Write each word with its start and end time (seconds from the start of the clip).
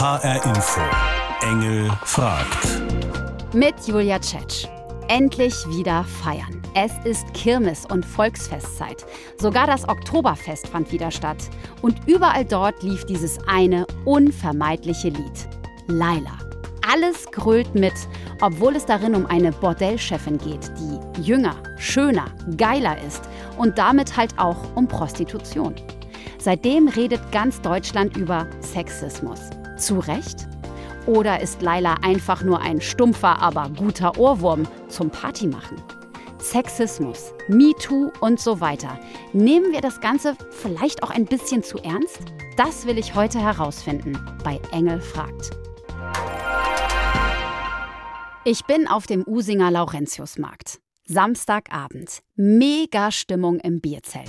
HR 0.00 0.44
Info. 0.44 0.80
Engel 1.42 1.90
fragt. 2.04 2.82
Mit 3.52 3.74
Julia 3.84 4.20
Tschetsch. 4.20 4.68
Endlich 5.08 5.52
wieder 5.66 6.04
feiern. 6.04 6.62
Es 6.74 6.92
ist 7.02 7.26
Kirmes- 7.34 7.84
und 7.84 8.06
Volksfestzeit. 8.06 9.04
Sogar 9.38 9.66
das 9.66 9.88
Oktoberfest 9.88 10.68
fand 10.68 10.92
wieder 10.92 11.10
statt. 11.10 11.38
Und 11.82 11.96
überall 12.06 12.44
dort 12.44 12.80
lief 12.84 13.06
dieses 13.06 13.40
eine 13.48 13.88
unvermeidliche 14.04 15.08
Lied. 15.08 15.48
Laila. 15.88 16.38
Alles 16.88 17.28
grölt 17.32 17.74
mit, 17.74 17.94
obwohl 18.40 18.76
es 18.76 18.86
darin 18.86 19.16
um 19.16 19.26
eine 19.26 19.50
Bordellchefin 19.50 20.38
geht, 20.38 20.70
die 20.78 21.22
jünger, 21.22 21.56
schöner, 21.76 22.26
geiler 22.56 23.02
ist 23.04 23.22
und 23.56 23.78
damit 23.78 24.16
halt 24.16 24.38
auch 24.38 24.76
um 24.76 24.86
Prostitution. 24.86 25.74
Seitdem 26.38 26.86
redet 26.86 27.32
ganz 27.32 27.60
Deutschland 27.62 28.16
über 28.16 28.46
Sexismus. 28.60 29.40
Zu 29.78 30.00
Recht? 30.00 30.48
Oder 31.06 31.40
ist 31.40 31.62
Laila 31.62 31.94
einfach 32.02 32.42
nur 32.42 32.60
ein 32.60 32.80
stumpfer, 32.80 33.40
aber 33.40 33.70
guter 33.76 34.18
Ohrwurm 34.18 34.66
zum 34.88 35.10
Partymachen? 35.10 35.80
Sexismus, 36.38 37.32
MeToo 37.48 38.10
und 38.20 38.40
so 38.40 38.60
weiter. 38.60 38.98
Nehmen 39.32 39.72
wir 39.72 39.80
das 39.80 40.00
Ganze 40.00 40.36
vielleicht 40.50 41.02
auch 41.02 41.10
ein 41.10 41.24
bisschen 41.24 41.62
zu 41.62 41.78
ernst? 41.78 42.20
Das 42.56 42.86
will 42.86 42.98
ich 42.98 43.14
heute 43.14 43.40
herausfinden 43.40 44.18
bei 44.44 44.60
Engel 44.72 45.00
fragt. 45.00 45.50
Ich 48.44 48.64
bin 48.64 48.88
auf 48.88 49.06
dem 49.06 49.24
Usinger 49.26 49.70
Laurentiusmarkt. 49.70 50.80
Samstagabend. 51.04 52.20
Mega 52.34 53.10
Stimmung 53.10 53.60
im 53.60 53.80
Bierzelt. 53.80 54.28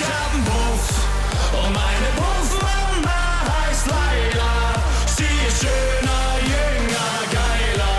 Ich 0.00 0.06
hab 0.06 0.32
einen 0.32 0.44
und 1.52 1.72
meine 1.74 2.08
Puffmama 2.16 3.20
heißt 3.52 3.86
Laila. 3.86 4.52
Sie 5.04 5.34
ist 5.46 5.60
schöner, 5.60 6.22
jünger, 6.40 7.10
geiler. 7.30 7.96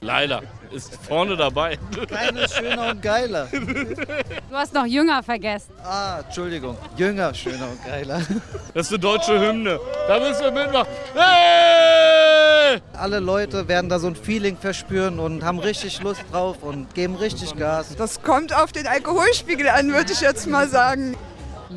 La 0.00 0.20
la 0.24 0.40
ist 0.74 0.98
vorne 1.06 1.36
dabei. 1.36 1.78
Keine 2.08 2.48
schöner 2.48 2.90
und 2.90 3.00
geiler. 3.02 3.48
Du 3.50 4.54
hast 4.54 4.74
noch 4.74 4.86
jünger 4.86 5.22
vergessen. 5.22 5.72
Ah, 5.82 6.20
Entschuldigung. 6.20 6.76
Jünger, 6.96 7.32
schöner 7.32 7.68
und 7.68 7.84
geiler. 7.84 8.20
Das 8.74 8.86
ist 8.86 8.92
eine 8.92 8.98
deutsche 8.98 9.40
Hymne. 9.40 9.78
Da 10.08 10.18
müssen 10.18 10.42
wir 10.42 10.50
mitmachen. 10.50 10.88
Hey! 11.14 12.80
Alle 12.92 13.20
Leute 13.20 13.68
werden 13.68 13.88
da 13.88 13.98
so 13.98 14.08
ein 14.08 14.16
Feeling 14.16 14.56
verspüren 14.56 15.20
und 15.20 15.44
haben 15.44 15.60
richtig 15.60 16.02
Lust 16.02 16.22
drauf 16.32 16.56
und 16.62 16.92
geben 16.94 17.14
richtig 17.16 17.56
Gas. 17.56 17.94
Das 17.96 18.22
kommt 18.22 18.52
auf 18.54 18.72
den 18.72 18.86
Alkoholspiegel 18.86 19.68
an, 19.68 19.92
würde 19.92 20.12
ich 20.12 20.20
jetzt 20.20 20.46
mal 20.46 20.68
sagen. 20.68 21.16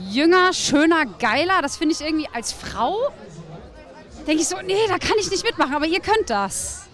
Jünger, 0.10 0.54
schöner, 0.54 1.06
geiler, 1.20 1.62
das 1.62 1.78
finde 1.78 1.94
ich 1.94 2.02
irgendwie 2.02 2.28
als 2.34 2.52
Frau. 2.52 2.96
Denke 4.26 4.42
ich 4.42 4.48
so, 4.48 4.58
nee, 4.66 4.76
da 4.88 4.98
kann 4.98 5.18
ich 5.20 5.30
nicht 5.30 5.44
mitmachen, 5.44 5.76
aber 5.76 5.86
ihr 5.86 6.02
könnt 6.02 6.30
das. 6.30 6.87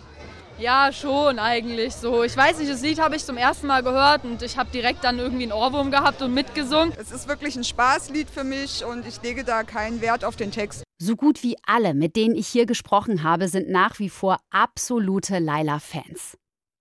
Ja, 0.64 0.94
schon 0.94 1.40
eigentlich 1.40 1.94
so. 1.94 2.24
Ich 2.24 2.38
weiß 2.38 2.60
nicht, 2.60 2.72
das 2.72 2.82
Lied 2.82 2.98
habe 2.98 3.18
ich 3.18 3.26
zum 3.26 3.36
ersten 3.36 3.68
Mal 3.68 3.84
gehört 3.84 4.24
und 4.24 4.42
ich 4.42 4.58
habe 4.58 4.72
direkt 4.72 5.04
dann 5.04 5.20
irgendwie 5.20 5.44
einen 5.44 5.52
Ohrwurm 5.52 5.92
gehabt 5.92 6.22
und 6.22 6.34
mitgesungen. 6.34 6.94
Es 6.98 7.12
ist 7.12 7.28
wirklich 7.28 7.58
ein 7.58 7.66
Spaßlied 7.66 8.30
für 8.30 8.46
mich 8.46 8.86
und 8.86 9.06
ich 9.06 9.22
lege 9.22 9.44
da 9.44 9.64
keinen 9.64 10.00
Wert 10.00 10.24
auf 10.24 10.38
den 10.38 10.52
Text. 10.52 10.86
So 11.02 11.18
gut 11.18 11.44
wie 11.44 11.58
alle, 11.68 11.94
mit 11.94 12.16
denen 12.16 12.34
ich 12.34 12.48
hier 12.48 12.66
gesprochen 12.66 13.24
habe, 13.24 13.50
sind 13.50 13.68
nach 13.68 14.00
wie 14.00 14.08
vor 14.08 14.40
absolute 14.52 15.40
Laila-Fans. 15.40 16.38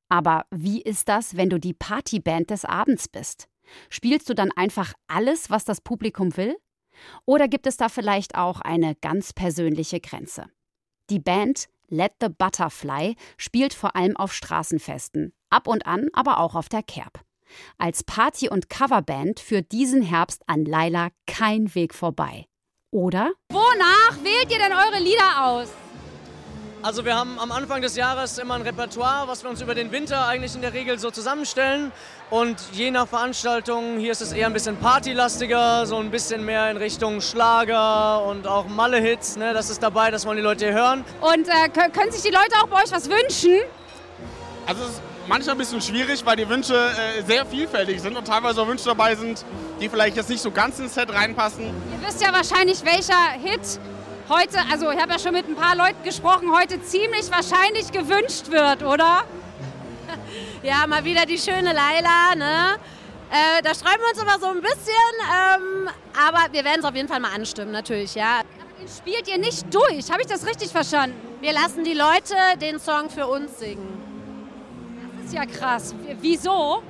Aber 0.09 0.45
wie 0.53 0.81
ist 0.81 1.09
das, 1.09 1.37
wenn 1.37 1.51
du 1.51 1.59
die 1.59 1.75
Partyband 1.75 2.51
des 2.51 2.65
Abends 2.65 3.09
bist? 3.09 3.49
Spielst 3.91 4.31
du 4.31 4.35
dann 4.35 4.53
einfach 4.53 4.93
alles, 5.09 5.51
was 5.51 5.65
das 5.65 5.81
Publikum 5.81 6.37
will? 6.37 6.55
Oder 7.27 7.49
gibt 7.49 7.67
es 7.67 7.79
da 7.79 7.89
vielleicht 7.89 8.37
auch 8.37 8.61
eine 8.61 8.95
ganz 8.95 9.33
persönliche 9.33 9.99
Grenze? 9.99 10.45
Die 11.11 11.19
Band 11.19 11.69
Let 11.93 12.15
the 12.23 12.29
Butterfly 12.31 13.17
spielt 13.37 13.75
vor 13.75 13.95
allem 13.95 14.17
auf 14.17 14.33
Straßenfesten, 14.33 15.35
ab 15.51 15.69
und 15.69 15.87
an 15.87 16.09
aber 16.15 16.39
auch 16.39 16.55
auf 16.55 16.71
der 16.71 16.83
Kerb. 16.83 17.21
Als 17.77 18.03
Party- 18.03 18.49
und 18.49 18.71
Coverband 18.71 19.39
führt 19.39 19.73
diesen 19.73 20.01
Herbst 20.01 20.43
an 20.47 20.65
Laila 20.65 21.11
kein 21.27 21.75
Weg 21.75 21.95
vorbei. 21.95 22.47
Oder? 22.91 23.33
Wonach 23.51 24.25
wählt 24.25 24.51
ihr 24.51 24.59
denn 24.59 24.73
eure 24.73 25.03
Lieder 25.03 25.45
aus? 25.45 25.69
Also 26.85 27.05
wir 27.05 27.15
haben 27.17 27.39
am 27.39 27.53
Anfang 27.53 27.81
des 27.81 27.95
Jahres 27.95 28.39
immer 28.39 28.55
ein 28.55 28.63
Repertoire, 28.63 29.29
was 29.29 29.45
wir 29.45 29.51
uns 29.51 29.61
über 29.61 29.73
den 29.77 29.93
Winter 29.93 30.27
eigentlich 30.27 30.57
in 30.57 30.63
der 30.63 30.73
Regel 30.73 30.99
so 30.99 31.13
zusammenstellen. 31.13 31.93
Und 32.29 32.57
je 32.73 32.91
nach 32.91 33.07
Veranstaltung, 33.07 33.99
hier 33.99 34.11
ist 34.11 34.21
es 34.21 34.33
eher 34.33 34.49
ein 34.49 34.53
bisschen 34.53 34.77
partylastiger, 34.79 35.87
so 35.87 35.99
ein 35.99 36.11
bisschen 36.11 36.45
mehr 36.45 36.69
in 36.73 36.77
Richtung 36.77 37.21
Schlager 37.21 38.25
und 38.25 38.49
auch 38.49 38.67
Malle-Hits. 38.67 39.37
Ne? 39.37 39.55
Das 39.55 39.71
ist 39.71 39.81
dabei, 39.81 40.11
das 40.11 40.27
wollen 40.27 40.39
die 40.39 40.43
Leute 40.43 40.65
hier 40.65 40.75
hören. 40.75 41.05
Und 41.21 41.47
äh, 41.47 41.69
kö- 41.73 41.89
können 41.91 42.11
sich 42.11 42.23
die 42.23 42.31
Leute 42.31 42.57
auch 42.61 42.67
bei 42.67 42.83
euch 42.83 42.91
was 42.91 43.09
wünschen? 43.09 43.61
Also 44.67 44.83
es 44.83 44.91
ist 44.91 45.03
manchmal 45.29 45.55
ein 45.55 45.59
bisschen 45.59 45.81
schwierig, 45.81 46.27
weil 46.27 46.35
die 46.35 46.49
Wünsche 46.49 46.75
äh, 46.75 47.23
sehr 47.23 47.47
vielfältig 47.47 48.01
sind 48.03 48.17
und 48.17 48.27
teilweise 48.27 48.61
auch 48.61 48.67
Wünsche 48.67 48.87
dabei 48.87 49.15
sind, 49.15 49.45
die 49.81 49.89
vielleicht 49.89 50.17
jetzt 50.17 50.31
nicht 50.31 50.43
so 50.43 50.51
ganz 50.51 50.81
ins 50.81 50.95
Set 50.95 51.15
reinpassen. 51.15 51.67
Ihr 51.67 52.09
wisst 52.09 52.21
ja 52.21 52.33
wahrscheinlich, 52.33 52.85
welcher 52.85 53.31
Hit 53.41 53.79
heute, 54.29 54.59
also 54.71 54.91
ich 54.91 55.01
habe 55.01 55.13
ja 55.13 55.19
schon 55.19 55.33
mit 55.33 55.49
ein 55.49 55.57
paar 55.57 55.77
Leuten 55.77 56.03
gesprochen, 56.05 56.51
heute 56.55 56.83
ziemlich 56.83 57.31
wahrscheinlich 57.31 57.91
gewünscht 57.93 58.51
wird, 58.51 58.83
oder? 58.83 59.23
Ja, 60.63 60.87
mal 60.87 61.03
wieder 61.05 61.25
die 61.27 61.39
schöne 61.39 61.73
Laila, 61.73 62.35
ne? 62.37 62.77
Äh, 63.31 63.63
da 63.63 63.75
sträuben 63.75 63.99
wir 64.01 64.11
uns 64.13 64.23
immer 64.23 64.39
so 64.39 64.47
ein 64.47 64.61
bisschen, 64.61 65.15
ähm, 65.25 65.89
aber 66.29 66.53
wir 66.53 66.65
werden 66.65 66.81
es 66.81 66.85
auf 66.85 66.95
jeden 66.95 67.09
Fall 67.09 67.19
mal 67.19 67.33
anstimmen, 67.35 67.73
natürlich, 67.73 68.15
ja. 68.15 68.43
Den 68.81 68.89
spielt 68.89 69.27
ihr 69.27 69.39
nicht 69.39 69.65
durch, 69.75 70.11
habe 70.13 70.21
ich 70.21 70.27
das 70.29 70.47
richtig 70.47 70.69
verstanden? 70.71 71.17
Wir 71.41 71.53
lassen 71.53 71.83
die 71.83 71.95
Leute 71.95 72.35
den 72.61 72.79
Song 72.79 73.11
für 73.11 73.27
uns 73.27 73.59
singen. 73.59 74.01
Das 75.17 75.27
ist 75.27 75.35
ja 75.35 75.47
krass. 75.47 75.95
W- 76.05 76.17
Wieso? 76.21 76.83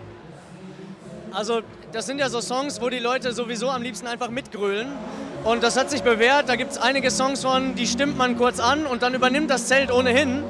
Also 1.32 1.60
das 1.92 2.04
sind 2.06 2.18
ja 2.18 2.28
so 2.28 2.40
Songs, 2.42 2.78
wo 2.80 2.90
die 2.90 2.98
Leute 2.98 3.32
sowieso 3.32 3.70
am 3.70 3.80
liebsten 3.82 4.06
einfach 4.06 4.28
mitgrölen. 4.28 4.88
Und 5.44 5.62
das 5.62 5.76
hat 5.76 5.90
sich 5.90 6.02
bewährt. 6.02 6.48
Da 6.48 6.56
gibt 6.56 6.72
es 6.72 6.78
einige 6.78 7.10
Songs 7.10 7.42
von, 7.42 7.74
die 7.74 7.86
stimmt 7.86 8.16
man 8.16 8.36
kurz 8.36 8.60
an 8.60 8.86
und 8.86 9.02
dann 9.02 9.14
übernimmt 9.14 9.50
das 9.50 9.66
Zelt 9.66 9.90
ohnehin. 9.90 10.44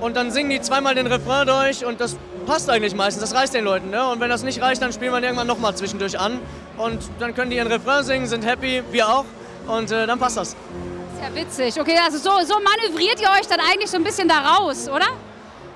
Und 0.00 0.16
dann 0.16 0.30
singen 0.30 0.48
die 0.48 0.60
zweimal 0.60 0.94
den 0.94 1.06
Refrain 1.06 1.46
durch 1.46 1.84
und 1.84 2.00
das 2.00 2.16
passt 2.46 2.70
eigentlich 2.70 2.94
meistens. 2.94 3.22
Das 3.30 3.38
reicht 3.38 3.52
den 3.52 3.64
Leuten. 3.64 3.90
Ne? 3.90 4.08
Und 4.08 4.20
wenn 4.20 4.30
das 4.30 4.42
nicht 4.42 4.62
reicht, 4.62 4.80
dann 4.80 4.92
spielen 4.92 5.12
wir 5.12 5.22
irgendwann 5.22 5.46
nochmal 5.46 5.74
zwischendurch 5.74 6.18
an. 6.18 6.38
Und 6.78 7.02
dann 7.18 7.34
können 7.34 7.50
die 7.50 7.56
ihren 7.56 7.70
Refrain 7.70 8.04
singen, 8.04 8.26
sind 8.26 8.46
happy, 8.46 8.82
wir 8.90 9.08
auch. 9.08 9.24
Und 9.66 9.90
äh, 9.90 10.06
dann 10.06 10.18
passt 10.18 10.36
das. 10.36 10.48
Ist 10.50 10.56
ja 11.20 11.34
witzig. 11.34 11.80
Okay, 11.80 11.96
also 12.02 12.16
so, 12.18 12.30
so 12.46 12.54
manövriert 12.54 13.20
ihr 13.20 13.28
euch 13.38 13.46
dann 13.48 13.60
eigentlich 13.60 13.90
so 13.90 13.96
ein 13.96 14.04
bisschen 14.04 14.28
da 14.28 14.38
raus, 14.38 14.88
oder? 14.88 15.08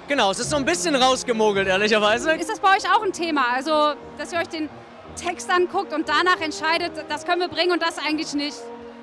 Genau, 0.09 0.31
es 0.31 0.39
ist 0.39 0.51
so 0.51 0.57
ein 0.57 0.65
bisschen 0.65 0.95
rausgemogelt, 0.95 1.69
ehrlicherweise. 1.69 2.33
Ist 2.33 2.51
das 2.51 2.61
bei 2.61 2.77
euch 2.77 2.85
auch 2.91 3.03
ein 3.03 3.13
Thema? 3.13 3.55
Also, 3.55 3.95
dass 4.19 4.33
ihr 4.33 4.39
euch 4.39 4.49
den 4.49 4.69
Text 5.15 5.51
anguckt 5.51 5.93
und 5.93 6.09
danach 6.09 6.41
entscheidet, 6.41 6.93
das 7.09 7.25
können 7.25 7.41
wir 7.41 7.49
bringen 7.49 7.73
und 7.73 7.83
das 7.83 7.99
eigentlich 7.99 8.35
nicht? 8.35 8.59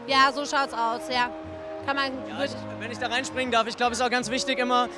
Ja, 0.08 0.31
so 0.34 0.46
schaut's 0.46 0.74
aus, 0.74 1.02
ja. 1.12 1.30
Kann 1.86 1.96
man. 1.96 2.12
Ja, 2.28 2.44
ich, 2.44 2.52
wenn 2.80 2.92
ich 2.92 2.97
da 2.97 3.08
reinspringen 3.08 3.52
darf, 3.52 3.68
ich 3.68 3.78
glaube, 3.78 3.94
es 3.94 4.00
ist 4.00 4.06
auch 4.06 4.09
ganz 4.09 4.30
wichtig 4.30 4.59
immer, 4.59 4.90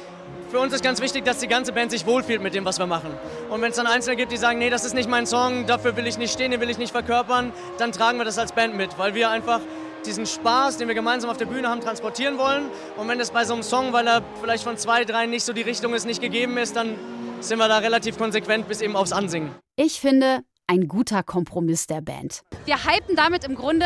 für 0.50 0.60
uns 0.60 0.74
ist 0.74 0.84
ganz 0.84 1.02
wichtig, 1.02 1.24
dass 1.24 1.38
die 1.38 1.48
ganze 1.48 1.72
Band 1.72 1.92
sich 1.92 2.06
wohlfühlt 2.06 2.42
mit 2.42 2.54
dem, 2.54 2.66
was 2.66 2.80
wir 2.80 2.86
machen. 2.88 3.12
Und 3.50 3.62
wenn 3.62 3.72
es 3.72 3.78
dann 3.78 3.88
Einzelne 3.88 4.18
gibt, 4.18 4.32
die 4.32 4.38
sagen, 4.38 4.60
nee, 4.60 4.70
das 4.70 4.84
ist 4.84 4.94
nicht 4.94 5.10
mein 5.10 5.26
Song, 5.26 5.66
dafür 5.66 5.96
will 5.96 6.08
ich 6.08 6.18
nicht 6.18 6.34
stehen, 6.34 6.52
den 6.52 6.60
will 6.60 6.70
ich 6.70 6.78
nicht 6.78 6.92
verkörpern, 6.92 7.54
dann 7.78 7.92
tragen 7.92 8.18
wir 8.18 8.26
das 8.26 8.38
als 8.38 8.52
Band 8.52 8.76
mit, 8.76 8.98
weil 8.98 9.14
wir 9.14 9.30
einfach 9.30 9.62
diesen 10.06 10.26
Spaß, 10.26 10.78
den 10.78 10.88
wir 10.88 10.96
gemeinsam 10.96 11.30
auf 11.30 11.38
der 11.38 11.46
Bühne 11.46 11.70
haben, 11.70 11.80
transportieren 11.82 12.38
wollen. 12.38 12.64
Und 12.98 13.08
wenn 13.08 13.20
es 13.20 13.32
bei 13.32 13.46
so 13.46 13.54
einem 13.54 13.64
Song, 13.64 13.94
weil 13.94 14.08
er 14.08 14.24
vielleicht 14.42 14.64
von 14.64 14.78
zwei, 14.78 15.06
drei 15.06 15.26
nicht 15.26 15.46
so 15.46 15.54
die 15.54 15.62
Richtung 15.62 15.94
ist, 15.94 16.06
nicht 16.06 16.22
gegeben 16.22 16.58
ist, 16.58 16.76
dann 16.76 16.96
sind 17.40 17.58
wir 17.58 17.68
da 17.68 17.78
relativ 17.78 18.18
konsequent 18.18 18.68
bis 18.68 18.82
eben 18.82 18.96
aufs 18.96 19.14
Ansingen. 19.14 19.56
Ich 19.76 20.00
finde, 20.00 20.42
ein 20.68 20.88
guter 20.88 21.24
Kompromiss 21.24 21.88
der 21.88 22.02
Band. 22.02 22.44
Wir 22.66 22.78
hypen 22.86 23.16
damit 23.16 23.44
im 23.44 23.56
Grunde, 23.56 23.86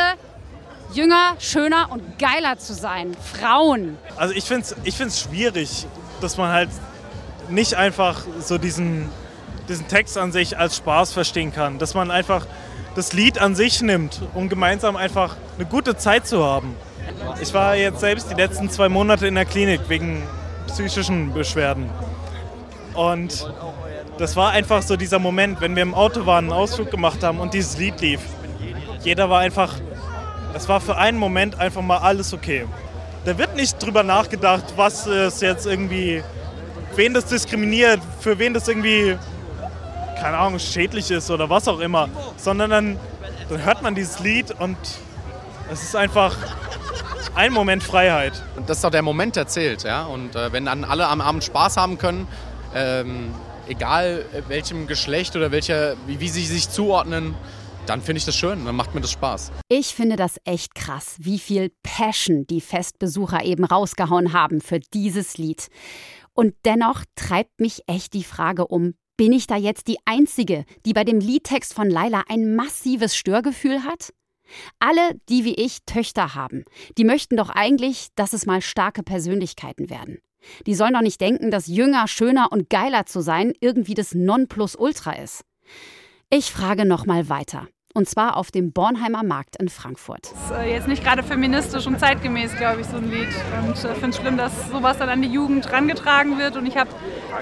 jünger, 0.94 1.36
schöner 1.40 1.92
und 1.92 2.20
geiler 2.20 2.58
zu 2.58 2.74
sein. 2.74 3.16
Frauen. 3.34 3.98
Also 4.18 4.34
ich 4.34 4.46
finde 4.46 4.64
es 4.64 4.76
ich 4.84 4.96
find's 4.96 5.22
schwierig, 5.22 5.88
dass 6.22 6.38
man 6.38 6.52
halt 6.52 6.70
nicht 7.50 7.76
einfach 7.76 8.24
so 8.40 8.58
diesen, 8.58 9.10
diesen 9.68 9.88
Text 9.88 10.18
an 10.18 10.32
sich 10.32 10.58
als 10.58 10.78
Spaß 10.78 11.14
verstehen 11.14 11.52
kann. 11.54 11.80
Dass 11.80 11.94
man 11.94 12.12
einfach 12.12 12.46
das 12.96 13.14
Lied 13.14 13.40
an 13.40 13.56
sich 13.56 13.82
nimmt, 13.82 14.22
um 14.34 14.48
gemeinsam 14.50 14.96
einfach 14.96 15.36
eine 15.58 15.66
gute 15.66 15.98
Zeit 15.98 16.28
zu 16.28 16.44
haben. 16.44 16.76
Ich 17.42 17.54
war 17.54 17.76
jetzt 17.76 18.00
selbst 18.00 18.30
die 18.32 18.36
letzten 18.36 18.70
zwei 18.70 18.90
Monate 18.90 19.28
in 19.28 19.36
der 19.36 19.46
Klinik 19.46 19.82
wegen 19.90 20.24
psychischen 20.68 21.34
Beschwerden. 21.34 21.90
Und 22.94 23.52
das 24.18 24.36
war 24.36 24.52
einfach 24.52 24.82
so 24.82 24.96
dieser 24.96 25.20
Moment, 25.20 25.62
wenn 25.62 25.76
wir 25.76 25.84
im 25.84 25.94
Auto 25.94 26.26
waren, 26.26 26.46
einen 26.46 26.54
Ausflug 26.54 26.92
gemacht 26.92 27.24
haben 27.24 27.40
und 27.40 27.54
dieses 27.54 27.78
Lied 27.78 28.00
lief. 28.02 28.22
Jeder 29.04 29.30
war 29.30 29.42
einfach, 29.42 29.74
das 30.54 30.68
war 30.70 30.82
für 30.82 30.98
einen 30.98 31.18
Moment 31.18 31.60
einfach 31.60 31.82
mal 31.82 31.98
alles 31.98 32.34
okay. 32.34 32.66
Da 33.26 33.38
wird 33.38 33.56
nicht 33.56 33.84
drüber 33.84 34.04
nachgedacht, 34.04 34.74
was 34.76 35.06
es 35.08 35.42
jetzt 35.42 35.66
irgendwie, 35.66 36.24
wen 36.96 37.14
das 37.14 37.26
diskriminiert, 37.26 38.00
für 38.20 38.38
wen 38.40 38.54
das 38.54 38.68
irgendwie 38.68 39.18
keine 40.16 40.38
Ahnung, 40.38 40.60
schädlich 40.60 41.12
ist 41.12 41.30
oder 41.30 41.50
was 41.50 41.68
auch 41.68 41.80
immer, 41.80 42.10
sondern 42.38 42.70
dann, 42.70 43.00
dann 43.50 43.64
hört 43.64 43.82
man 43.82 43.96
dieses 43.96 44.20
Lied 44.20 44.52
und 44.60 44.78
es 45.72 45.84
ist 45.84 45.96
einfach 45.96 46.36
ein 47.36 47.52
Moment 47.54 47.84
Freiheit. 47.84 48.42
Und 48.56 48.70
das 48.70 48.78
ist 48.78 48.84
doch 48.84 48.92
der 48.92 49.02
Moment, 49.02 49.36
der 49.36 49.48
zählt. 49.48 49.84
Ja? 49.84 50.04
Und 50.04 50.36
äh, 50.36 50.52
wenn 50.52 50.66
dann 50.66 50.84
alle 50.84 51.08
am 51.08 51.22
Abend 51.22 51.44
Spaß 51.44 51.78
haben 51.78 51.98
können, 51.98 52.28
ähm, 52.74 53.34
egal 53.68 54.26
äh, 54.34 54.42
welchem 54.48 54.88
Geschlecht 54.88 55.36
oder 55.36 55.52
welcher, 55.52 55.96
wie, 56.08 56.20
wie 56.20 56.30
sie 56.30 56.46
sich 56.46 56.70
zuordnen, 56.70 57.36
dann 57.86 58.02
finde 58.02 58.18
ich 58.18 58.26
das 58.26 58.36
schön, 58.36 58.66
dann 58.66 58.76
macht 58.76 58.96
mir 58.96 59.02
das 59.02 59.12
Spaß. 59.12 59.52
Ich 59.70 59.94
finde 59.94 60.16
das 60.16 60.40
echt 60.44 60.74
krass, 60.76 61.16
wie 61.20 61.40
viel 61.40 61.72
Passion 61.84 62.48
die 62.48 62.62
Festbesucher 62.62 63.44
eben 63.44 63.64
rausgehauen 63.64 64.34
haben 64.34 64.62
für 64.62 64.80
dieses 64.80 65.38
Lied. 65.38 65.68
Und 66.34 66.56
dennoch 66.66 67.04
treibt 67.16 67.60
mich 67.60 67.84
echt 67.88 68.14
die 68.14 68.24
Frage 68.24 68.68
um, 68.68 68.96
bin 69.18 69.32
ich 69.32 69.48
da 69.48 69.56
jetzt 69.56 69.88
die 69.88 69.98
Einzige, 70.06 70.66
die 70.86 70.94
bei 70.94 71.04
dem 71.04 71.20
Liedtext 71.20 71.74
von 71.74 71.90
Laila 71.90 72.24
ein 72.28 72.56
massives 72.56 73.16
Störgefühl 73.16 73.84
hat? 73.84 74.14
Alle, 74.80 75.20
die 75.30 75.44
wie 75.46 75.56
ich 75.56 75.80
Töchter 75.86 76.36
haben, 76.36 76.66
die 76.98 77.06
möchten 77.06 77.38
doch 77.38 77.50
eigentlich, 77.50 78.10
dass 78.16 78.34
es 78.34 78.46
mal 78.46 78.62
starke 78.62 79.04
Persönlichkeiten 79.04 79.90
werden. 79.90 80.20
Die 80.66 80.76
sollen 80.76 80.94
doch 80.94 81.02
nicht 81.02 81.22
denken, 81.22 81.52
dass 81.52 81.68
jünger, 81.68 82.08
schöner 82.08 82.52
und 82.52 82.70
geiler 82.70 83.06
zu 83.06 83.22
sein 83.22 83.54
irgendwie 83.60 83.94
das 83.94 84.14
Nonplusultra 84.14 85.14
ist. 85.14 85.44
Ich 86.30 86.52
frage 86.52 86.86
noch 86.86 87.06
mal 87.06 87.30
weiter. 87.30 87.68
Und 87.94 88.10
zwar 88.10 88.36
auf 88.36 88.52
dem 88.52 88.74
Bornheimer 88.74 89.24
Markt 89.24 89.56
in 89.56 89.70
Frankfurt. 89.70 90.26
ist 90.26 90.52
äh, 90.52 90.70
jetzt 90.70 90.88
nicht 90.90 91.02
gerade 91.02 91.24
feministisch 91.24 91.88
und 91.88 91.98
zeitgemäß, 91.98 92.54
glaube 92.58 92.82
ich, 92.82 92.88
so 92.88 92.98
ein 92.98 93.10
Lied. 93.10 93.30
Und 93.66 93.78
ich 93.78 93.86
äh, 93.86 93.94
finde 93.94 94.10
es 94.10 94.18
schlimm, 94.18 94.36
dass 94.36 94.70
sowas 94.70 94.98
dann 94.98 95.08
an 95.08 95.22
die 95.22 95.30
Jugend 95.30 95.72
rangetragen 95.72 96.38
wird. 96.38 96.58
Und 96.58 96.66
ich 96.66 96.76
habe 96.76 96.90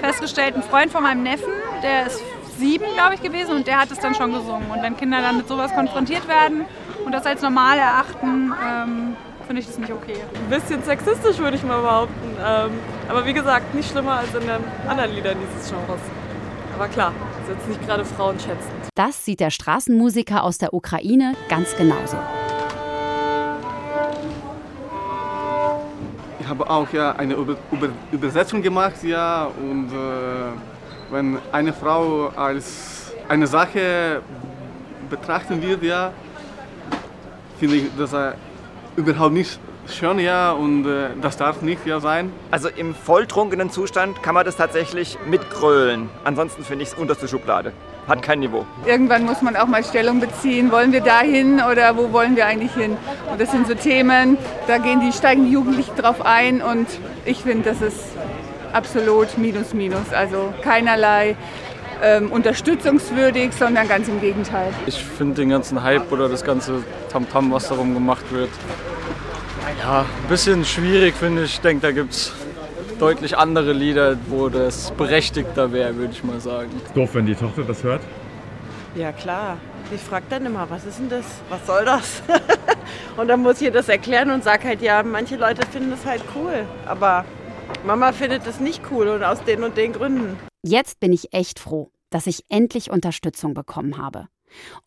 festgestellt, 0.00 0.54
ein 0.54 0.62
Freund 0.62 0.92
von 0.92 1.02
meinem 1.02 1.24
Neffen, 1.24 1.52
der 1.82 2.06
ist 2.06 2.22
sieben, 2.56 2.84
glaube 2.94 3.16
ich, 3.16 3.22
gewesen 3.22 3.56
und 3.56 3.66
der 3.66 3.80
hat 3.80 3.90
es 3.90 3.98
dann 3.98 4.14
schon 4.14 4.32
gesungen. 4.32 4.70
Und 4.70 4.80
wenn 4.80 4.96
Kinder 4.96 5.20
dann 5.20 5.38
mit 5.38 5.48
sowas 5.48 5.74
konfrontiert 5.74 6.28
werden 6.28 6.66
und 7.04 7.10
das 7.10 7.26
als 7.26 7.42
normal 7.42 7.76
erachten, 7.76 8.52
ähm, 8.64 9.16
finde 9.46 9.60
ich 9.60 9.66
das 9.66 9.78
nicht 9.78 9.92
okay. 9.92 10.16
Ein 10.34 10.50
bisschen 10.50 10.82
sexistisch, 10.82 11.38
würde 11.38 11.56
ich 11.56 11.62
mal 11.64 11.80
behaupten. 11.80 12.36
Ähm, 12.44 12.70
aber 13.08 13.26
wie 13.26 13.32
gesagt, 13.32 13.74
nicht 13.74 13.90
schlimmer 13.90 14.18
als 14.18 14.34
in 14.34 14.40
den 14.40 14.88
anderen 14.88 15.14
Liedern 15.14 15.36
dieses 15.40 15.70
Genres. 15.70 16.00
Aber 16.74 16.88
klar, 16.88 17.12
ist 17.42 17.50
jetzt 17.50 17.68
nicht 17.68 17.86
gerade 17.86 18.04
frauenschätzend. 18.04 18.72
Das 18.94 19.24
sieht 19.24 19.40
der 19.40 19.50
Straßenmusiker 19.50 20.42
aus 20.42 20.58
der 20.58 20.74
Ukraine 20.74 21.34
ganz 21.48 21.76
genauso. 21.76 22.16
Ich 26.40 26.48
habe 26.48 26.68
auch 26.68 26.92
ja 26.92 27.12
eine 27.12 27.34
Über 27.34 27.56
Über 27.70 27.88
Übersetzung 28.12 28.60
gemacht, 28.60 29.02
ja, 29.02 29.46
und 29.46 29.88
äh, 29.88 31.12
wenn 31.12 31.38
eine 31.52 31.72
Frau 31.72 32.28
als 32.36 33.12
eine 33.28 33.46
Sache 33.46 34.20
betrachten 35.08 35.62
wird, 35.62 35.82
ja, 35.82 36.12
finde 37.58 37.76
ich 37.76 37.84
das 37.96 38.12
äh, 38.12 38.32
überhaupt 38.96 39.34
nicht 39.34 39.58
schön, 39.88 40.18
ja, 40.18 40.52
und 40.52 40.86
äh, 40.86 41.10
das 41.20 41.36
darf 41.36 41.62
nicht 41.62 41.86
ja 41.86 42.00
sein. 42.00 42.32
Also 42.50 42.68
im 42.68 42.94
volltrunkenen 42.94 43.70
Zustand 43.70 44.22
kann 44.22 44.34
man 44.34 44.44
das 44.44 44.56
tatsächlich 44.56 45.18
mitgrölen. 45.26 46.08
Ansonsten 46.24 46.64
finde 46.64 46.84
ich 46.84 46.90
es 46.90 46.94
unterste 46.94 47.28
Schublade. 47.28 47.72
Hat 48.06 48.22
kein 48.22 48.40
Niveau. 48.40 48.66
Irgendwann 48.86 49.24
muss 49.24 49.40
man 49.40 49.56
auch 49.56 49.66
mal 49.66 49.82
Stellung 49.82 50.20
beziehen. 50.20 50.70
Wollen 50.70 50.92
wir 50.92 51.00
dahin 51.00 51.60
oder 51.60 51.96
wo 51.96 52.12
wollen 52.12 52.36
wir 52.36 52.46
eigentlich 52.46 52.74
hin? 52.74 52.96
Und 53.30 53.40
das 53.40 53.50
sind 53.50 53.66
so 53.66 53.74
Themen, 53.74 54.36
da 54.66 54.78
gehen 54.78 55.00
die, 55.00 55.12
steigen 55.12 55.46
die 55.46 55.52
Jugendlichen 55.52 55.96
drauf 55.96 56.24
ein 56.24 56.60
und 56.60 56.86
ich 57.24 57.42
finde, 57.42 57.70
das 57.70 57.80
ist 57.80 58.04
absolut 58.72 59.38
minus 59.38 59.72
minus. 59.72 60.12
Also 60.12 60.52
keinerlei 60.62 61.36
ähm, 62.02 62.30
unterstützungswürdig, 62.32 63.52
sondern 63.52 63.88
ganz 63.88 64.08
im 64.08 64.20
Gegenteil. 64.20 64.72
Ich 64.86 65.02
finde 65.02 65.34
den 65.34 65.50
ganzen 65.50 65.82
Hype 65.82 66.10
oder 66.12 66.28
das 66.28 66.44
ganze 66.44 66.82
Tamtam, 67.10 67.52
was 67.52 67.68
darum 67.68 67.94
gemacht 67.94 68.24
wird, 68.30 68.50
ja, 69.84 70.00
ein 70.00 70.28
bisschen 70.28 70.64
schwierig 70.64 71.14
finde 71.14 71.44
ich. 71.44 71.54
Ich 71.54 71.60
denke, 71.60 71.82
da 71.82 71.92
gibt 71.92 72.12
es 72.12 72.32
deutlich 72.98 73.36
andere 73.36 73.72
Lieder, 73.72 74.16
wo 74.28 74.48
das 74.48 74.90
berechtigter 74.92 75.72
wäre, 75.72 75.96
würde 75.96 76.12
ich 76.12 76.24
mal 76.24 76.40
sagen. 76.40 76.70
Doof, 76.94 77.10
wenn 77.14 77.26
die 77.26 77.34
Tochter 77.34 77.62
das 77.64 77.82
hört. 77.82 78.00
Ja 78.94 79.12
klar. 79.12 79.58
Ich 79.94 80.00
frage 80.00 80.24
dann 80.30 80.46
immer, 80.46 80.66
was 80.70 80.86
ist 80.86 80.98
denn 80.98 81.10
das? 81.10 81.26
Was 81.50 81.66
soll 81.66 81.84
das? 81.84 82.22
und 83.18 83.28
dann 83.28 83.42
muss 83.42 83.56
ich 83.56 83.64
ihr 83.64 83.70
das 83.70 83.88
erklären 83.88 84.30
und 84.30 84.42
sage 84.42 84.68
halt, 84.68 84.80
ja, 84.80 85.02
manche 85.02 85.36
Leute 85.36 85.66
finden 85.66 85.90
das 85.90 86.06
halt 86.06 86.22
cool. 86.34 86.64
Aber 86.86 87.24
Mama 87.84 88.12
findet 88.12 88.46
das 88.46 88.60
nicht 88.60 88.80
cool 88.90 89.08
und 89.08 89.22
aus 89.22 89.42
den 89.44 89.62
und 89.62 89.76
den 89.76 89.92
Gründen. 89.92 90.38
Jetzt 90.66 90.98
bin 90.98 91.12
ich 91.12 91.34
echt 91.34 91.58
froh, 91.58 91.92
dass 92.08 92.26
ich 92.26 92.46
endlich 92.48 92.90
Unterstützung 92.90 93.52
bekommen 93.52 93.98
habe. 93.98 94.28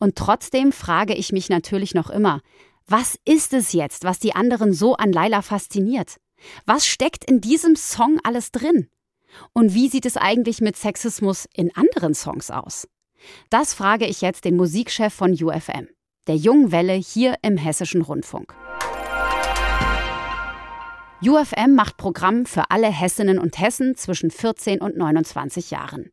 Und 0.00 0.16
trotzdem 0.16 0.72
frage 0.72 1.14
ich 1.14 1.30
mich 1.30 1.50
natürlich 1.50 1.94
noch 1.94 2.10
immer, 2.10 2.40
was 2.88 3.16
ist 3.24 3.52
es 3.52 3.72
jetzt, 3.72 4.02
was 4.02 4.18
die 4.18 4.34
anderen 4.34 4.72
so 4.72 4.96
an 4.96 5.12
Laila 5.12 5.40
fasziniert? 5.40 6.16
Was 6.66 6.84
steckt 6.84 7.24
in 7.24 7.40
diesem 7.40 7.76
Song 7.76 8.18
alles 8.24 8.50
drin? 8.50 8.88
Und 9.52 9.72
wie 9.72 9.88
sieht 9.88 10.04
es 10.04 10.16
eigentlich 10.16 10.60
mit 10.60 10.76
Sexismus 10.76 11.46
in 11.54 11.72
anderen 11.76 12.14
Songs 12.14 12.50
aus? 12.50 12.88
Das 13.48 13.72
frage 13.72 14.06
ich 14.06 14.20
jetzt 14.20 14.46
den 14.46 14.56
Musikchef 14.56 15.14
von 15.14 15.30
UFM, 15.32 15.86
der 16.26 16.36
Jungen 16.36 16.72
Welle 16.72 16.94
hier 16.94 17.36
im 17.42 17.56
Hessischen 17.56 18.02
Rundfunk. 18.02 18.52
UFM 21.20 21.74
macht 21.74 21.96
Programm 21.96 22.46
für 22.46 22.70
alle 22.70 22.86
Hessinnen 22.86 23.40
und 23.40 23.58
Hessen 23.58 23.96
zwischen 23.96 24.30
14 24.30 24.80
und 24.80 24.96
29 24.96 25.72
Jahren. 25.72 26.12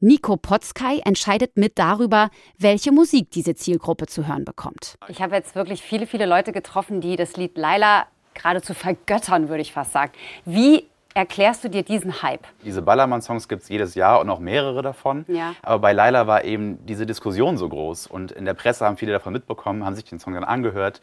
Nico 0.00 0.36
Potzkei 0.36 0.98
entscheidet 1.04 1.56
mit 1.56 1.78
darüber, 1.78 2.30
welche 2.58 2.90
Musik 2.90 3.30
diese 3.30 3.54
Zielgruppe 3.54 4.06
zu 4.06 4.26
hören 4.26 4.44
bekommt. 4.44 4.96
Ich 5.06 5.22
habe 5.22 5.36
jetzt 5.36 5.54
wirklich 5.54 5.82
viele, 5.82 6.08
viele 6.08 6.26
Leute 6.26 6.50
getroffen, 6.50 7.00
die 7.00 7.14
das 7.14 7.36
Lied 7.36 7.56
Laila 7.56 8.06
geradezu 8.34 8.74
vergöttern, 8.74 9.48
würde 9.48 9.62
ich 9.62 9.72
fast 9.72 9.92
sagen. 9.92 10.10
Wie 10.44 10.84
erklärst 11.14 11.62
du 11.62 11.68
dir 11.68 11.84
diesen 11.84 12.20
Hype? 12.22 12.44
Diese 12.64 12.82
Ballermann-Songs 12.82 13.46
gibt 13.46 13.62
es 13.62 13.68
jedes 13.68 13.94
Jahr 13.94 14.20
und 14.20 14.30
auch 14.30 14.40
mehrere 14.40 14.82
davon. 14.82 15.24
Ja. 15.28 15.54
Aber 15.62 15.78
bei 15.78 15.92
Laila 15.92 16.26
war 16.26 16.44
eben 16.44 16.84
diese 16.86 17.06
Diskussion 17.06 17.56
so 17.56 17.68
groß. 17.68 18.08
Und 18.08 18.32
in 18.32 18.46
der 18.46 18.54
Presse 18.54 18.84
haben 18.84 18.96
viele 18.96 19.12
davon 19.12 19.32
mitbekommen, 19.32 19.84
haben 19.84 19.94
sich 19.94 20.06
den 20.06 20.18
Song 20.18 20.34
dann 20.34 20.44
angehört 20.44 21.00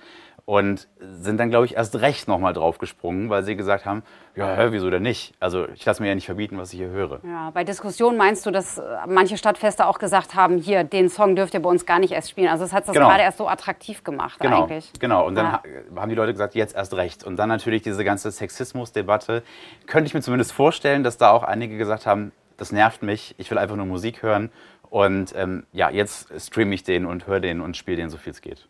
und 0.50 0.88
sind 1.02 1.38
dann, 1.42 1.50
glaube 1.50 1.66
ich, 1.66 1.76
erst 1.76 2.00
recht 2.00 2.30
nochmal 2.30 2.54
draufgesprungen, 2.54 3.30
weil 3.30 3.44
sie 3.44 3.58
gesagt 3.58 3.86
haben, 3.86 4.02
ja, 4.34 4.56
hä, 4.56 4.68
wieso 4.70 4.90
denn 4.90 5.04
nicht? 5.04 5.34
Also 5.42 5.68
ich 5.68 5.84
lasse 5.84 6.02
mir 6.02 6.08
ja 6.08 6.16
nicht 6.16 6.26
verbieten, 6.26 6.58
was 6.58 6.72
ich 6.72 6.80
hier 6.80 6.88
höre. 6.88 7.20
Ja, 7.26 7.50
bei 7.52 7.66
Diskussionen 7.66 8.16
meinst 8.18 8.46
du, 8.46 8.52
dass 8.52 8.82
manche 9.08 9.36
Stadtfeste 9.38 9.86
auch 9.86 10.00
gesagt 10.00 10.36
haben, 10.36 10.58
hier, 10.58 10.86
den 10.86 11.10
Song 11.10 11.36
dürft 11.36 11.54
ihr 11.54 11.62
bei 11.62 11.70
uns 11.70 11.86
gar 11.86 12.00
nicht 12.00 12.14
erst 12.14 12.30
spielen. 12.30 12.48
Also 12.48 12.64
es 12.64 12.72
hat 12.72 12.88
das 12.88 12.94
Genau. 12.94 13.10
gerade 13.10 13.24
erst 13.24 13.40
so 13.40 13.50
attraktiv 13.50 14.06
gemacht 14.06 14.40
Genau, 14.40 14.64
eigentlich. 14.64 14.90
genau. 15.02 15.28
Und 15.28 15.36
dann 15.36 15.46
Ja. 15.48 15.52
ha- 15.96 16.00
haben 16.02 16.10
die 16.10 16.16
Leute 16.16 16.32
gesagt, 16.32 16.56
jetzt 16.56 16.78
erst 16.78 16.94
recht. 16.94 17.26
Und 17.26 17.36
dann 17.36 17.50
natürlich 17.50 17.82
diese 17.82 18.06
ganze 18.06 18.32
Sexismus-Debatte. 18.32 19.44
Könnte 19.86 20.08
ich 20.08 20.14
mir 20.14 20.22
zumindest 20.22 20.54
vorstellen, 20.54 21.04
dass 21.04 21.18
da 21.18 21.32
auch 21.32 21.44
einige 21.44 21.78
gesagt 21.78 22.06
haben, 22.06 22.32
das 22.56 22.72
nervt 22.72 23.04
mich, 23.04 23.36
ich 23.38 23.52
will 23.52 23.58
einfach 23.58 23.76
nur 23.76 23.86
Musik 23.86 24.24
hören. 24.24 24.50
Und 24.90 25.36
ähm, 25.36 25.66
ja, 25.74 25.90
jetzt 25.90 26.30
streame 26.42 26.74
ich 26.74 26.84
den 26.84 27.06
und 27.06 27.28
höre 27.28 27.42
den 27.42 27.60
und 27.60 27.76
spiele 27.76 27.98
den, 27.98 28.10
so 28.10 28.16
viel 28.16 28.32
es 28.32 28.40
geht. 28.40 28.66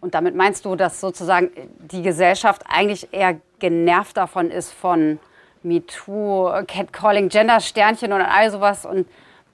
Und 0.00 0.14
damit 0.14 0.34
meinst 0.34 0.64
du, 0.64 0.76
dass 0.76 1.00
sozusagen 1.00 1.50
die 1.78 2.02
Gesellschaft 2.02 2.62
eigentlich 2.68 3.12
eher 3.12 3.40
genervt 3.58 4.16
davon 4.16 4.50
ist 4.50 4.72
von 4.72 5.18
MeToo, 5.62 6.50
Catcalling, 6.66 7.28
Gender-Sternchen 7.28 8.12
und 8.12 8.20
all 8.20 8.50
sowas 8.50 8.86
und 8.86 9.08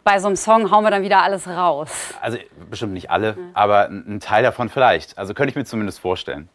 bei 0.04 0.18
so 0.18 0.26
einem 0.26 0.36
Song 0.36 0.70
hauen 0.70 0.84
wir 0.84 0.90
dann 0.90 1.02
wieder 1.02 1.22
alles 1.22 1.48
raus. 1.48 2.14
Also 2.20 2.36
bestimmt 2.68 2.92
nicht 2.92 3.10
alle, 3.10 3.38
aber 3.54 3.86
ein 3.88 4.04
ein 4.06 4.20
Teil 4.20 4.42
davon 4.42 4.68
vielleicht. 4.68 5.16
Also 5.16 5.32
könnte 5.32 5.50
ich 5.50 5.56
mir 5.56 5.64
zumindest 5.64 5.98
vorstellen. 5.98 6.50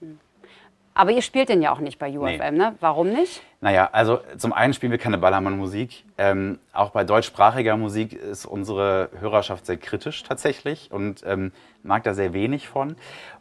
Aber 1.00 1.12
ihr 1.12 1.22
spielt 1.22 1.48
den 1.48 1.62
ja 1.62 1.72
auch 1.72 1.80
nicht 1.80 1.98
bei 1.98 2.10
UFM, 2.10 2.58
ne? 2.58 2.76
Warum 2.82 3.08
nicht? 3.08 3.42
Naja, 3.62 3.88
also 3.94 4.20
zum 4.36 4.52
einen 4.52 4.74
spielen 4.74 4.92
wir 4.92 5.00
keine 5.00 5.18
Ballermann-Musik. 5.18 6.04
Ähm, 6.18 6.60
auch 6.74 6.90
bei 6.90 7.06
deutschsprachiger 7.06 7.78
Musik 7.78 8.12
ist 8.12 8.46
unsere 8.46 9.10
Hörerschaft 9.18 9.66
sehr 9.66 9.78
kritisch 9.78 10.24
tatsächlich 10.24 10.92
und 10.92 11.24
ähm, 11.26 11.54
mag 11.84 12.04
da 12.04 12.14
sehr 12.14 12.34
wenig 12.34 12.68
von. 12.68 12.98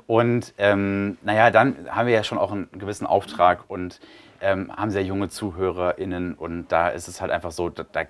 Und 0.07 0.55
ähm, 0.57 1.19
naja, 1.23 1.51
dann 1.51 1.89
haben 1.91 2.07
wir 2.07 2.15
ja 2.15 2.23
schon 2.23 2.39
auch 2.39 2.53
einen 2.53 2.69
gewissen 2.79 3.09
Auftrag 3.09 3.65
und 3.67 3.99
ähm, 4.41 4.71
haben 4.77 4.93
sehr 4.93 5.03
junge 5.03 5.29
ZuhörerInnen 5.29 6.35
und 6.35 6.69
da 6.69 6.91
ist 6.91 7.09
es 7.09 7.21
halt 7.21 7.33
einfach 7.33 7.51
so, 7.51 7.71
da, 7.71 7.85
da 7.91 8.03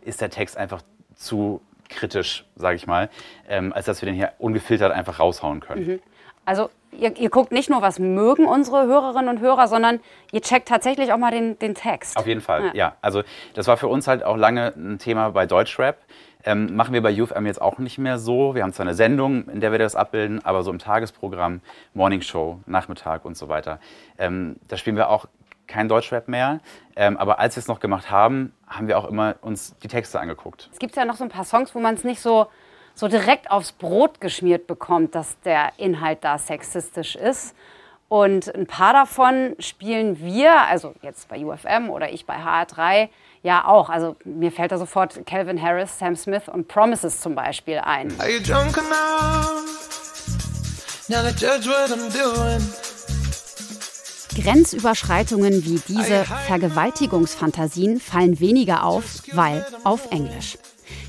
ist 0.00 0.20
der 0.20 0.30
Text 0.30 0.56
einfach 0.56 0.82
zu 1.14 1.60
kritisch, 1.88 2.44
sage 2.56 2.74
ich 2.74 2.88
mal, 2.88 3.08
ähm, 3.48 3.72
als 3.72 3.86
dass 3.86 4.02
wir 4.02 4.06
den 4.06 4.16
hier 4.16 4.32
ungefiltert 4.40 4.90
einfach 4.90 5.20
raushauen 5.20 5.60
können. 5.60 5.86
Mhm. 5.86 6.00
Also 6.44 6.70
ihr, 6.92 7.16
ihr 7.16 7.30
guckt 7.30 7.52
nicht 7.52 7.70
nur, 7.70 7.82
was 7.82 7.98
mögen 7.98 8.46
unsere 8.46 8.86
Hörerinnen 8.86 9.28
und 9.28 9.40
Hörer, 9.40 9.68
sondern 9.68 10.00
ihr 10.32 10.40
checkt 10.40 10.68
tatsächlich 10.68 11.12
auch 11.12 11.18
mal 11.18 11.30
den, 11.30 11.58
den 11.58 11.74
Text. 11.74 12.16
Auf 12.16 12.26
jeden 12.26 12.40
Fall, 12.40 12.70
ja. 12.74 12.96
Also 13.00 13.22
das 13.54 13.66
war 13.66 13.76
für 13.76 13.88
uns 13.88 14.06
halt 14.08 14.22
auch 14.22 14.36
lange 14.36 14.72
ein 14.76 14.98
Thema 14.98 15.30
bei 15.30 15.46
Deutschrap. 15.46 15.98
Ähm, 16.42 16.74
machen 16.74 16.94
wir 16.94 17.02
bei 17.02 17.20
UFM 17.20 17.44
jetzt 17.44 17.60
auch 17.60 17.78
nicht 17.78 17.98
mehr 17.98 18.18
so. 18.18 18.54
Wir 18.54 18.62
haben 18.62 18.72
zwar 18.72 18.86
eine 18.86 18.94
Sendung, 18.94 19.48
in 19.48 19.60
der 19.60 19.72
wir 19.72 19.78
das 19.78 19.94
abbilden, 19.94 20.42
aber 20.44 20.62
so 20.62 20.70
im 20.70 20.78
Tagesprogramm, 20.78 21.60
Morning 21.92 22.22
Show, 22.22 22.60
Nachmittag 22.66 23.26
und 23.26 23.36
so 23.36 23.48
weiter, 23.48 23.78
ähm, 24.18 24.56
da 24.68 24.78
spielen 24.78 24.96
wir 24.96 25.10
auch 25.10 25.26
kein 25.66 25.88
Deutschrap 25.88 26.28
mehr. 26.28 26.60
Ähm, 26.96 27.16
aber 27.16 27.38
als 27.38 27.56
wir 27.56 27.60
es 27.60 27.68
noch 27.68 27.78
gemacht 27.78 28.10
haben, 28.10 28.54
haben 28.66 28.88
wir 28.88 28.98
auch 28.98 29.04
immer 29.04 29.36
uns 29.42 29.76
die 29.78 29.88
Texte 29.88 30.18
angeguckt. 30.18 30.68
Es 30.72 30.78
gibt 30.78 30.96
ja 30.96 31.04
noch 31.04 31.16
so 31.16 31.24
ein 31.24 31.30
paar 31.30 31.44
Songs, 31.44 31.74
wo 31.74 31.78
man 31.78 31.94
es 31.94 32.04
nicht 32.04 32.20
so 32.20 32.48
so 33.00 33.08
direkt 33.08 33.50
aufs 33.50 33.72
Brot 33.72 34.20
geschmiert 34.20 34.66
bekommt, 34.66 35.14
dass 35.14 35.40
der 35.40 35.72
Inhalt 35.78 36.18
da 36.20 36.36
sexistisch 36.36 37.16
ist. 37.16 37.54
Und 38.08 38.54
ein 38.54 38.66
paar 38.66 38.92
davon 38.92 39.56
spielen 39.58 40.20
wir, 40.20 40.52
also 40.68 40.92
jetzt 41.00 41.26
bei 41.28 41.42
UFM 41.42 41.88
oder 41.88 42.12
ich 42.12 42.26
bei 42.26 42.36
HR3, 42.36 43.08
ja 43.42 43.66
auch. 43.66 43.88
Also 43.88 44.16
mir 44.24 44.52
fällt 44.52 44.72
da 44.72 44.76
sofort 44.76 45.24
Calvin 45.24 45.62
Harris, 45.62 45.98
Sam 45.98 46.14
Smith 46.14 46.42
und 46.52 46.68
Promises 46.68 47.20
zum 47.20 47.34
Beispiel 47.34 47.78
ein. 47.78 48.12
Are 48.20 48.30
you 48.30 48.38
drunk 48.38 48.76
enough? 48.76 49.64
Now 51.08 51.22
to 51.22 51.30
judge 51.30 51.70
what 51.70 51.90
I'm 51.90 52.10
doing. 52.12 52.60
Grenzüberschreitungen 54.36 55.64
wie 55.64 55.80
diese 55.88 56.24
Vergewaltigungsfantasien 56.46 57.98
fallen 57.98 58.40
weniger 58.40 58.84
auf, 58.84 59.22
weil 59.32 59.66
auf 59.84 60.10
Englisch. 60.10 60.58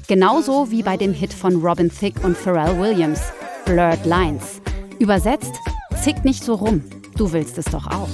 Genauso 0.08 0.72
wie 0.72 0.84
bei 0.84 0.98
dem 0.98 1.14
Hit 1.14 1.34
von 1.34 1.56
Robin 1.62 1.90
Thicke 1.90 2.20
und 2.26 2.38
Pharrell 2.38 2.78
Williams, 2.80 3.22
Blurred 3.66 4.06
Lines. 4.06 4.62
Übersetzt, 5.00 5.54
zick 6.02 6.26
nicht 6.26 6.44
so 6.44 6.56
rum, 6.56 6.84
du 7.16 7.32
willst 7.32 7.58
es 7.58 7.66
doch 7.66 7.88
auch. 7.88 8.10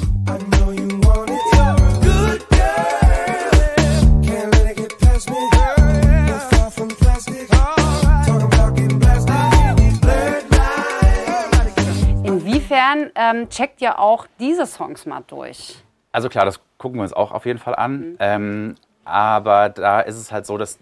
Inwiefern 12.23 13.11
ähm, 13.15 13.49
checkt 13.49 13.81
ihr 13.81 13.97
auch 13.97 14.27
diese 14.39 14.65
Songs 14.65 15.05
mal 15.05 15.23
durch? 15.25 15.77
Also 16.11 16.29
klar, 16.29 16.45
das 16.45 16.59
gucken 16.77 16.99
wir 16.99 17.03
uns 17.03 17.13
auch 17.13 17.31
auf 17.31 17.45
jeden 17.45 17.59
Fall 17.59 17.75
an. 17.75 18.17
Ähm, 18.19 18.75
aber 19.05 19.69
da 19.69 20.01
ist 20.01 20.17
es 20.17 20.31
halt 20.31 20.45
so, 20.45 20.57
dass 20.57 20.77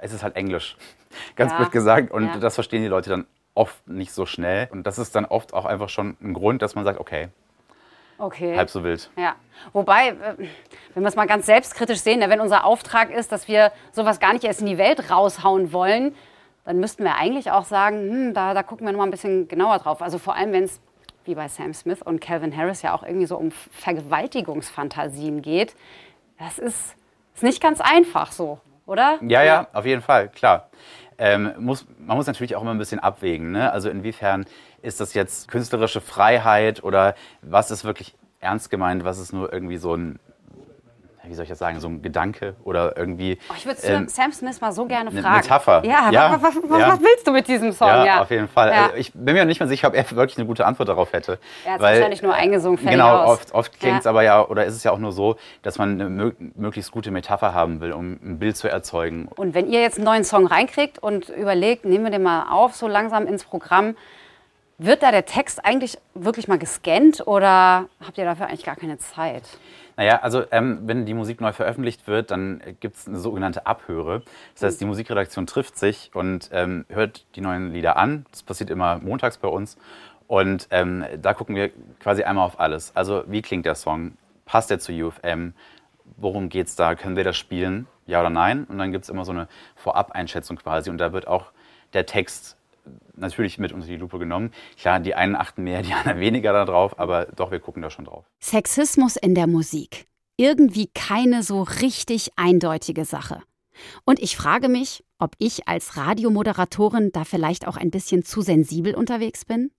es 0.00 0.12
ist 0.12 0.22
halt 0.22 0.36
Englisch, 0.36 0.76
ganz 1.36 1.52
Ja, 1.52 1.58
blöd 1.58 1.72
gesagt. 1.72 2.10
Und 2.10 2.26
ja. 2.26 2.38
das 2.38 2.54
verstehen 2.54 2.82
die 2.82 2.88
Leute 2.88 3.10
dann 3.10 3.26
oft 3.54 3.88
nicht 3.88 4.12
so 4.12 4.26
schnell. 4.26 4.68
Und 4.70 4.86
das 4.86 4.98
ist 4.98 5.14
dann 5.14 5.24
oft 5.24 5.54
auch 5.54 5.64
einfach 5.64 5.88
schon 5.88 6.16
ein 6.20 6.34
Grund, 6.34 6.62
dass 6.62 6.74
man 6.74 6.84
sagt, 6.84 7.00
okay, 7.00 7.28
Okay. 8.18 8.56
halb 8.56 8.70
so 8.70 8.82
wild. 8.82 9.10
Ja, 9.16 9.34
wobei, 9.74 10.08
äh, 10.08 10.14
wenn 10.94 11.02
wir 11.02 11.08
es 11.08 11.16
mal 11.16 11.26
ganz 11.26 11.44
selbstkritisch 11.44 12.00
sehen, 12.00 12.20
ne, 12.20 12.30
wenn 12.30 12.40
unser 12.40 12.64
Auftrag 12.64 13.10
ist, 13.10 13.30
dass 13.30 13.46
wir 13.46 13.72
sowas 13.92 14.20
gar 14.20 14.32
nicht 14.32 14.44
erst 14.44 14.60
in 14.60 14.66
die 14.66 14.78
Welt 14.78 15.10
raushauen 15.10 15.72
wollen, 15.72 16.14
dann 16.64 16.80
müssten 16.80 17.04
wir 17.04 17.16
eigentlich 17.16 17.50
auch 17.50 17.64
sagen, 17.64 18.10
hm, 18.10 18.34
da, 18.34 18.54
da 18.54 18.62
gucken 18.62 18.86
wir 18.86 18.92
noch 18.92 18.98
mal 18.98 19.04
ein 19.04 19.10
bisschen 19.10 19.48
genauer 19.48 19.78
drauf. 19.78 20.00
Also 20.00 20.18
vor 20.18 20.34
allem, 20.34 20.52
wenn 20.52 20.64
es 20.64 20.80
wie 21.26 21.34
bei 21.34 21.48
Sam 21.48 21.74
Smith 21.74 22.02
und 22.02 22.20
Calvin 22.20 22.56
Harris 22.56 22.82
ja 22.82 22.94
auch 22.94 23.02
irgendwie 23.02 23.26
so 23.26 23.36
um 23.36 23.50
Vergewaltigungsfantasien 23.50 25.42
geht. 25.42 25.74
Das 26.38 26.58
ist, 26.58 26.94
ist 27.34 27.42
nicht 27.42 27.60
ganz 27.62 27.80
einfach 27.80 28.32
so, 28.32 28.60
oder? 28.86 29.18
Ja, 29.22 29.42
ja, 29.42 29.66
auf 29.72 29.84
jeden 29.84 30.02
Fall, 30.02 30.28
klar. 30.28 30.70
Ähm, 31.18 31.54
muss, 31.58 31.86
man 31.98 32.16
muss 32.16 32.26
natürlich 32.26 32.56
auch 32.56 32.62
immer 32.62 32.72
ein 32.72 32.78
bisschen 32.78 33.00
abwägen. 33.00 33.50
Ne? 33.50 33.72
Also 33.72 33.88
inwiefern 33.88 34.44
ist 34.82 35.00
das 35.00 35.14
jetzt 35.14 35.48
künstlerische 35.50 36.00
Freiheit 36.00 36.84
oder 36.84 37.14
was 37.40 37.70
ist 37.70 37.84
wirklich 37.84 38.14
ernst 38.40 38.70
gemeint, 38.70 39.04
was 39.04 39.18
ist 39.18 39.32
nur 39.32 39.52
irgendwie 39.52 39.78
so 39.78 39.94
ein, 39.94 40.18
wie 41.28 41.34
soll 41.34 41.42
ich 41.44 41.48
das 41.48 41.58
sagen, 41.58 41.80
so 41.80 41.88
ein 41.88 42.02
Gedanke 42.02 42.54
oder 42.64 42.96
irgendwie. 42.96 43.38
Oh, 43.50 43.54
ich 43.56 43.66
würde 43.66 43.80
ähm, 43.84 44.08
Sam 44.08 44.32
Smith 44.32 44.60
mal 44.60 44.72
so 44.72 44.84
gerne 44.86 45.10
eine 45.10 45.22
fragen. 45.22 45.36
Metapher. 45.36 45.82
Ja, 45.84 46.10
Ja, 46.10 46.32
was, 46.40 46.54
was, 46.56 46.62
was, 46.70 46.80
ja. 46.80 46.88
was 46.92 47.00
willst 47.00 47.26
du 47.26 47.32
mit 47.32 47.48
diesem 47.48 47.72
Song? 47.72 47.88
ja, 47.88 48.22
auf 48.22 48.30
jeden 48.30 48.48
Fall. 48.48 48.70
Ja. 48.70 48.84
Also 48.86 48.96
ich 48.96 49.12
bin 49.12 49.34
mir 49.34 49.44
nicht 49.44 49.60
mehr 49.60 49.68
sicher, 49.68 49.88
ob 49.88 49.94
er 49.94 50.10
wirklich 50.12 50.38
eine 50.38 50.46
gute 50.46 50.64
Antwort 50.66 50.88
darauf 50.88 51.12
hätte. 51.12 51.38
Er 51.64 51.74
hat 51.74 51.80
weil- 51.80 51.94
wahrscheinlich 51.96 52.22
nur 52.22 52.34
eingesungen, 52.34 52.84
Genau, 52.84 53.16
aus. 53.24 53.30
oft, 53.40 53.54
oft 53.54 53.80
klingt 53.80 53.98
es 54.00 54.04
Ja. 54.04 54.10
aber 54.10 54.22
ja, 54.22 54.46
oder 54.46 54.64
ist 54.64 54.74
es 54.74 54.84
ja 54.84 54.92
auch 54.92 54.98
nur 54.98 55.12
so, 55.12 55.36
dass 55.62 55.78
man 55.78 56.00
eine 56.00 56.08
mö 56.08 56.32
möglichst 56.54 56.90
gute 56.92 57.10
Metapher 57.10 57.54
haben 57.54 57.80
will, 57.80 57.92
um 57.92 58.12
ein 58.22 58.38
Bild 58.38 58.56
zu 58.56 58.68
erzeugen. 58.68 59.28
Und 59.36 59.54
wenn 59.54 59.68
ihr 59.70 59.80
jetzt 59.80 59.96
einen 59.98 60.04
neuen 60.04 60.24
Song 60.24 60.46
reinkriegt 60.46 60.98
und 61.02 61.28
überlegt, 61.28 61.84
nehmen 61.84 62.04
wir 62.04 62.10
den 62.10 62.22
mal 62.22 62.46
auf, 62.50 62.74
so 62.74 62.86
langsam 62.88 63.26
ins 63.26 63.44
Programm, 63.44 63.96
wird 64.78 65.02
da 65.02 65.10
der 65.10 65.24
Text 65.24 65.64
eigentlich 65.64 65.96
wirklich 66.14 66.48
mal 66.48 66.58
gescannt 66.58 67.26
oder 67.26 67.86
habt 68.04 68.18
ihr 68.18 68.24
dafür 68.26 68.46
eigentlich 68.48 68.64
gar 68.64 68.76
keine 68.76 68.98
Zeit? 68.98 69.42
Naja, 69.96 70.20
also 70.20 70.44
ähm, 70.50 70.80
wenn 70.82 71.06
die 71.06 71.14
Musik 71.14 71.40
neu 71.40 71.52
veröffentlicht 71.52 72.06
wird, 72.06 72.30
dann 72.30 72.60
gibt 72.80 72.96
es 72.96 73.08
eine 73.08 73.18
sogenannte 73.18 73.66
Abhöre. 73.66 74.22
Das 74.54 74.62
heißt, 74.62 74.80
die 74.80 74.84
Musikredaktion 74.84 75.46
trifft 75.46 75.78
sich 75.78 76.10
und 76.12 76.50
ähm, 76.52 76.84
hört 76.90 77.24
die 77.34 77.40
neuen 77.40 77.72
Lieder 77.72 77.96
an. 77.96 78.26
Das 78.30 78.42
passiert 78.42 78.68
immer 78.68 78.98
montags 78.98 79.38
bei 79.38 79.48
uns. 79.48 79.78
Und 80.26 80.68
ähm, 80.70 81.04
da 81.20 81.32
gucken 81.32 81.56
wir 81.56 81.70
quasi 82.00 82.24
einmal 82.24 82.44
auf 82.44 82.60
alles. 82.60 82.94
Also 82.94 83.24
wie 83.26 83.40
klingt 83.40 83.64
der 83.64 83.74
Song? 83.74 84.18
Passt 84.44 84.70
der 84.70 84.78
zu 84.80 84.92
UFM? 84.92 85.54
Worum 86.18 86.50
geht's 86.50 86.76
da? 86.76 86.94
Können 86.94 87.16
wir 87.16 87.24
das 87.24 87.36
spielen? 87.36 87.86
Ja 88.06 88.20
oder 88.20 88.30
nein? 88.30 88.64
Und 88.64 88.78
dann 88.78 88.92
gibt 88.92 89.04
es 89.04 89.10
immer 89.10 89.24
so 89.24 89.32
eine 89.32 89.48
Vorab-Einschätzung 89.76 90.56
quasi. 90.56 90.90
Und 90.90 90.98
da 90.98 91.12
wird 91.12 91.26
auch 91.26 91.52
der 91.94 92.04
Text 92.04 92.55
natürlich 93.14 93.58
mit 93.58 93.72
unter 93.72 93.86
die 93.86 93.96
Lupe 93.96 94.18
genommen. 94.18 94.52
Klar, 94.78 95.00
die 95.00 95.14
einen 95.14 95.36
achten 95.36 95.64
mehr, 95.64 95.82
die 95.82 95.92
anderen 95.92 96.20
weniger 96.20 96.52
darauf, 96.52 96.98
aber 96.98 97.26
doch, 97.26 97.50
wir 97.50 97.60
gucken 97.60 97.82
da 97.82 97.90
schon 97.90 98.04
drauf. 98.04 98.24
Sexismus 98.40 99.16
in 99.16 99.34
der 99.34 99.46
Musik. 99.46 100.06
Irgendwie 100.36 100.90
keine 100.94 101.42
so 101.42 101.62
richtig 101.62 102.30
eindeutige 102.36 103.04
Sache. 103.04 103.42
Und 104.04 104.20
ich 104.20 104.36
frage 104.36 104.68
mich, 104.68 105.04
ob 105.18 105.34
ich 105.38 105.68
als 105.68 105.96
Radiomoderatorin 105.96 107.10
da 107.12 107.24
vielleicht 107.24 107.66
auch 107.66 107.76
ein 107.76 107.90
bisschen 107.90 108.24
zu 108.24 108.42
sensibel 108.42 108.94
unterwegs 108.94 109.44
bin? 109.44 109.70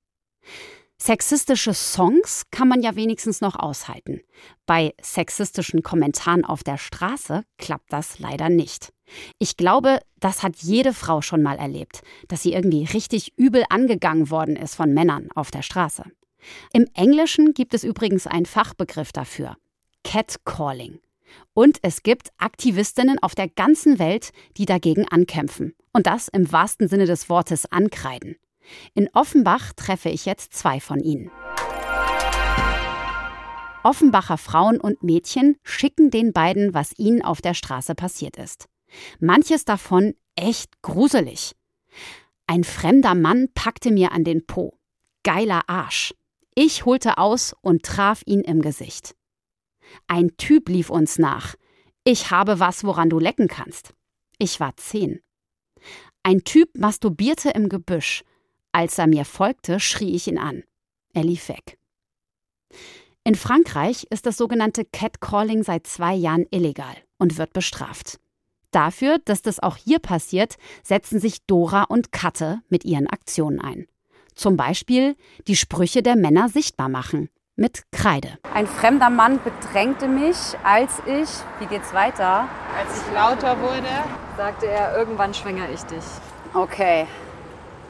Sexistische 1.00 1.74
Songs 1.74 2.44
kann 2.52 2.68
man 2.68 2.82
ja 2.82 2.96
wenigstens 2.96 3.40
noch 3.40 3.56
aushalten. 3.56 4.22
Bei 4.66 4.94
sexistischen 5.02 5.84
Kommentaren 5.84 6.44
auf 6.44 6.64
der 6.64 6.78
Straße 6.78 7.44
klappt 7.58 7.94
das 7.94 8.20
leider 8.20 8.50
nicht. 8.50 8.92
Ich 9.38 9.58
glaube, 9.58 10.00
das 10.20 10.44
hat 10.44 10.58
jede 10.58 10.94
Frau 10.94 11.22
schon 11.22 11.44
mal 11.44 11.58
erlebt, 11.58 12.02
dass 12.28 12.42
sie 12.42 12.54
irgendwie 12.54 12.84
richtig 12.86 13.38
übel 13.38 13.64
angegangen 13.70 14.32
worden 14.32 14.56
ist 14.56 14.76
von 14.76 14.94
Männern 14.94 15.30
auf 15.36 15.52
der 15.52 15.62
Straße. 15.62 16.04
Im 16.74 16.88
Englischen 16.94 17.54
gibt 17.54 17.74
es 17.74 17.84
übrigens 17.84 18.28
einen 18.28 18.46
Fachbegriff 18.46 19.12
dafür. 19.12 19.56
Catcalling. 20.04 21.00
Und 21.54 21.78
es 21.84 22.04
gibt 22.04 22.30
Aktivistinnen 22.38 23.20
auf 23.22 23.36
der 23.36 23.50
ganzen 23.50 24.00
Welt, 24.00 24.32
die 24.58 24.66
dagegen 24.66 25.08
ankämpfen. 25.08 25.76
Und 25.94 26.08
das 26.08 26.28
im 26.28 26.52
wahrsten 26.52 26.88
Sinne 26.88 27.06
des 27.06 27.30
Wortes 27.30 27.72
ankreiden. 27.72 28.38
In 28.94 29.10
Offenbach 29.14 29.74
treffe 29.74 30.10
ich 30.10 30.26
jetzt 30.26 30.54
zwei 30.54 30.80
von 30.80 31.00
ihnen. 31.00 31.32
Offenbacher 33.84 34.38
Frauen 34.38 34.82
und 34.82 35.04
Mädchen 35.04 35.58
schicken 35.64 36.12
den 36.12 36.34
beiden, 36.34 36.74
was 36.74 36.98
ihnen 36.98 37.22
auf 37.22 37.42
der 37.42 37.54
Straße 37.54 37.96
passiert 37.96 38.36
ist. 38.36 38.68
Manches 39.20 39.66
davon 39.66 40.14
echt 40.36 40.82
gruselig. 40.82 41.56
Ein 42.48 42.64
fremder 42.64 43.16
Mann 43.16 43.48
packte 43.54 43.92
mir 43.92 44.12
an 44.12 44.24
den 44.24 44.46
Po. 44.46 44.78
Geiler 45.24 45.62
Arsch. 45.68 46.14
Ich 46.56 46.86
holte 46.86 47.18
aus 47.18 47.54
und 47.62 47.84
traf 47.84 48.24
ihn 48.26 48.42
im 48.42 48.62
Gesicht. 48.62 49.16
Ein 50.08 50.36
Typ 50.38 50.70
lief 50.70 50.90
uns 50.90 51.18
nach. 51.20 51.56
Ich 52.04 52.32
habe 52.32 52.60
was, 52.60 52.84
woran 52.84 53.10
du 53.10 53.20
lecken 53.20 53.48
kannst. 53.48 53.94
Ich 54.38 54.60
war 54.60 54.76
zehn. 54.78 55.22
Ein 56.24 56.44
Typ 56.44 56.78
masturbierte 56.78 57.50
im 57.52 57.70
Gebüsch. 57.70 58.24
Als 58.78 59.00
er 59.00 59.08
mir 59.08 59.26
folgte, 59.26 59.80
schrie 59.80 60.14
ich 60.14 60.28
ihn 60.28 60.38
an. 60.38 60.64
Er 61.12 61.24
lief 61.24 61.50
weg. 61.50 61.80
In 63.24 63.34
Frankreich 63.34 64.06
ist 64.12 64.28
das 64.28 64.38
sogenannte 64.38 64.86
Catcalling 64.86 65.64
seit 65.64 65.88
zwei 65.88 66.14
Jahren 66.14 66.46
illegal 66.52 66.96
und 67.18 67.40
wird 67.40 67.54
bestraft. 67.54 68.20
Dafür, 68.70 69.18
dass 69.26 69.42
das 69.42 69.60
auch 69.60 69.78
hier 69.78 69.98
passiert, 69.98 70.58
setzen 70.84 71.20
sich 71.20 71.44
Dora 71.48 71.86
und 71.86 72.12
Katte 72.12 72.62
mit 72.70 72.86
ihren 72.86 73.08
Aktionen 73.08 73.60
ein. 73.60 73.88
Zum 74.36 74.58
Beispiel 74.58 75.16
die 75.48 75.56
Sprüche 75.56 76.04
der 76.04 76.16
Männer 76.16 76.48
sichtbar 76.48 76.88
machen. 76.88 77.30
Mit 77.56 77.82
Kreide. 77.92 78.38
Ein 78.54 78.68
fremder 78.68 79.10
Mann 79.10 79.40
bedrängte 79.44 80.08
mich, 80.08 80.38
als 80.64 81.02
ich, 81.08 81.30
wie 81.60 81.66
geht's 81.66 81.96
weiter? 81.96 82.48
Als 82.78 83.02
ich 83.02 83.12
lauter 83.12 83.60
wurde, 83.60 83.90
sagte 84.38 84.68
er, 84.68 84.96
irgendwann 84.96 85.34
schwänger 85.34 85.68
ich 85.74 85.82
dich. 85.82 86.06
Okay. 86.54 87.08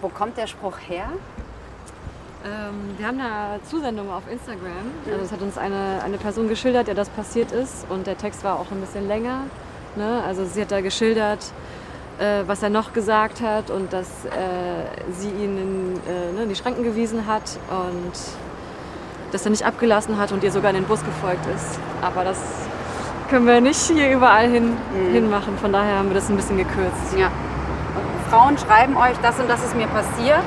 Wo 0.01 0.10
kommt 0.10 0.38
der 0.38 0.48
Spruch 0.48 0.77
her? 0.88 1.08
Ähm, 2.46 2.98
wir 2.98 3.08
haben 3.08 3.20
eine 3.20 3.60
Zusendung 3.63 4.12
auf 4.12 4.24
Instagram. 4.32 4.92
Also 5.12 5.25
es 5.25 5.32
hat 5.32 5.42
uns 5.42 5.58
eine, 5.58 6.01
eine 6.04 6.18
Person 6.18 6.48
geschildert, 6.48 6.88
der 6.88 6.96
das 6.96 7.10
passiert 7.10 7.51
ist. 7.51 7.88
Und 7.89 8.06
der 8.06 8.18
Text 8.18 8.44
war 8.44 8.60
auch 8.60 8.72
ein 8.72 8.80
bisschen 8.80 9.08
länger. 9.08 9.46
Ne? 9.96 10.22
Also 10.25 10.46
sie 10.46 10.62
hat 10.62 10.72
da 10.72 10.82
geschildert, 10.82 11.51
äh, 12.20 12.44
was 12.46 12.62
er 12.62 12.70
noch 12.70 12.94
gesagt 12.94 13.42
hat 13.42 13.72
und 13.72 13.92
dass 13.92 14.08
äh, 14.25 15.12
sie 15.12 15.30
ihn 15.30 15.58
in, 15.58 15.94
äh, 16.08 16.34
ne, 16.34 16.44
in 16.44 16.50
die 16.50 16.56
Schranken 16.56 16.84
gewiesen 16.84 17.25
hat 17.25 17.58
und 17.70 18.13
dass 19.32 19.46
er 19.46 19.50
nicht 19.50 19.66
abgelassen 19.66 20.18
hat 20.18 20.32
und 20.32 20.44
ihr 20.44 20.51
sogar 20.51 20.70
in 20.70 20.75
den 20.77 20.86
Bus 20.86 21.04
gefolgt 21.04 21.46
ist. 21.56 21.80
Aber 22.01 22.24
das 22.24 22.39
können 23.30 23.48
wir 23.48 23.60
nicht 23.60 23.80
hier 23.80 24.12
überall 24.12 24.48
hin, 24.48 24.77
hinmachen. 25.12 25.58
Von 25.58 25.74
daher 25.74 25.98
haben 25.98 26.10
wir 26.10 26.16
das 26.16 26.30
ein 26.30 26.38
bisschen 26.38 26.58
gekürzt. 26.58 27.18
Ja. 27.18 27.32
Frauen 28.29 28.57
schreiben 28.57 28.96
euch, 28.98 29.15
das 29.22 29.39
und 29.39 29.50
das 29.50 29.63
ist 29.63 29.75
mir 29.75 29.88
passiert. 29.88 30.46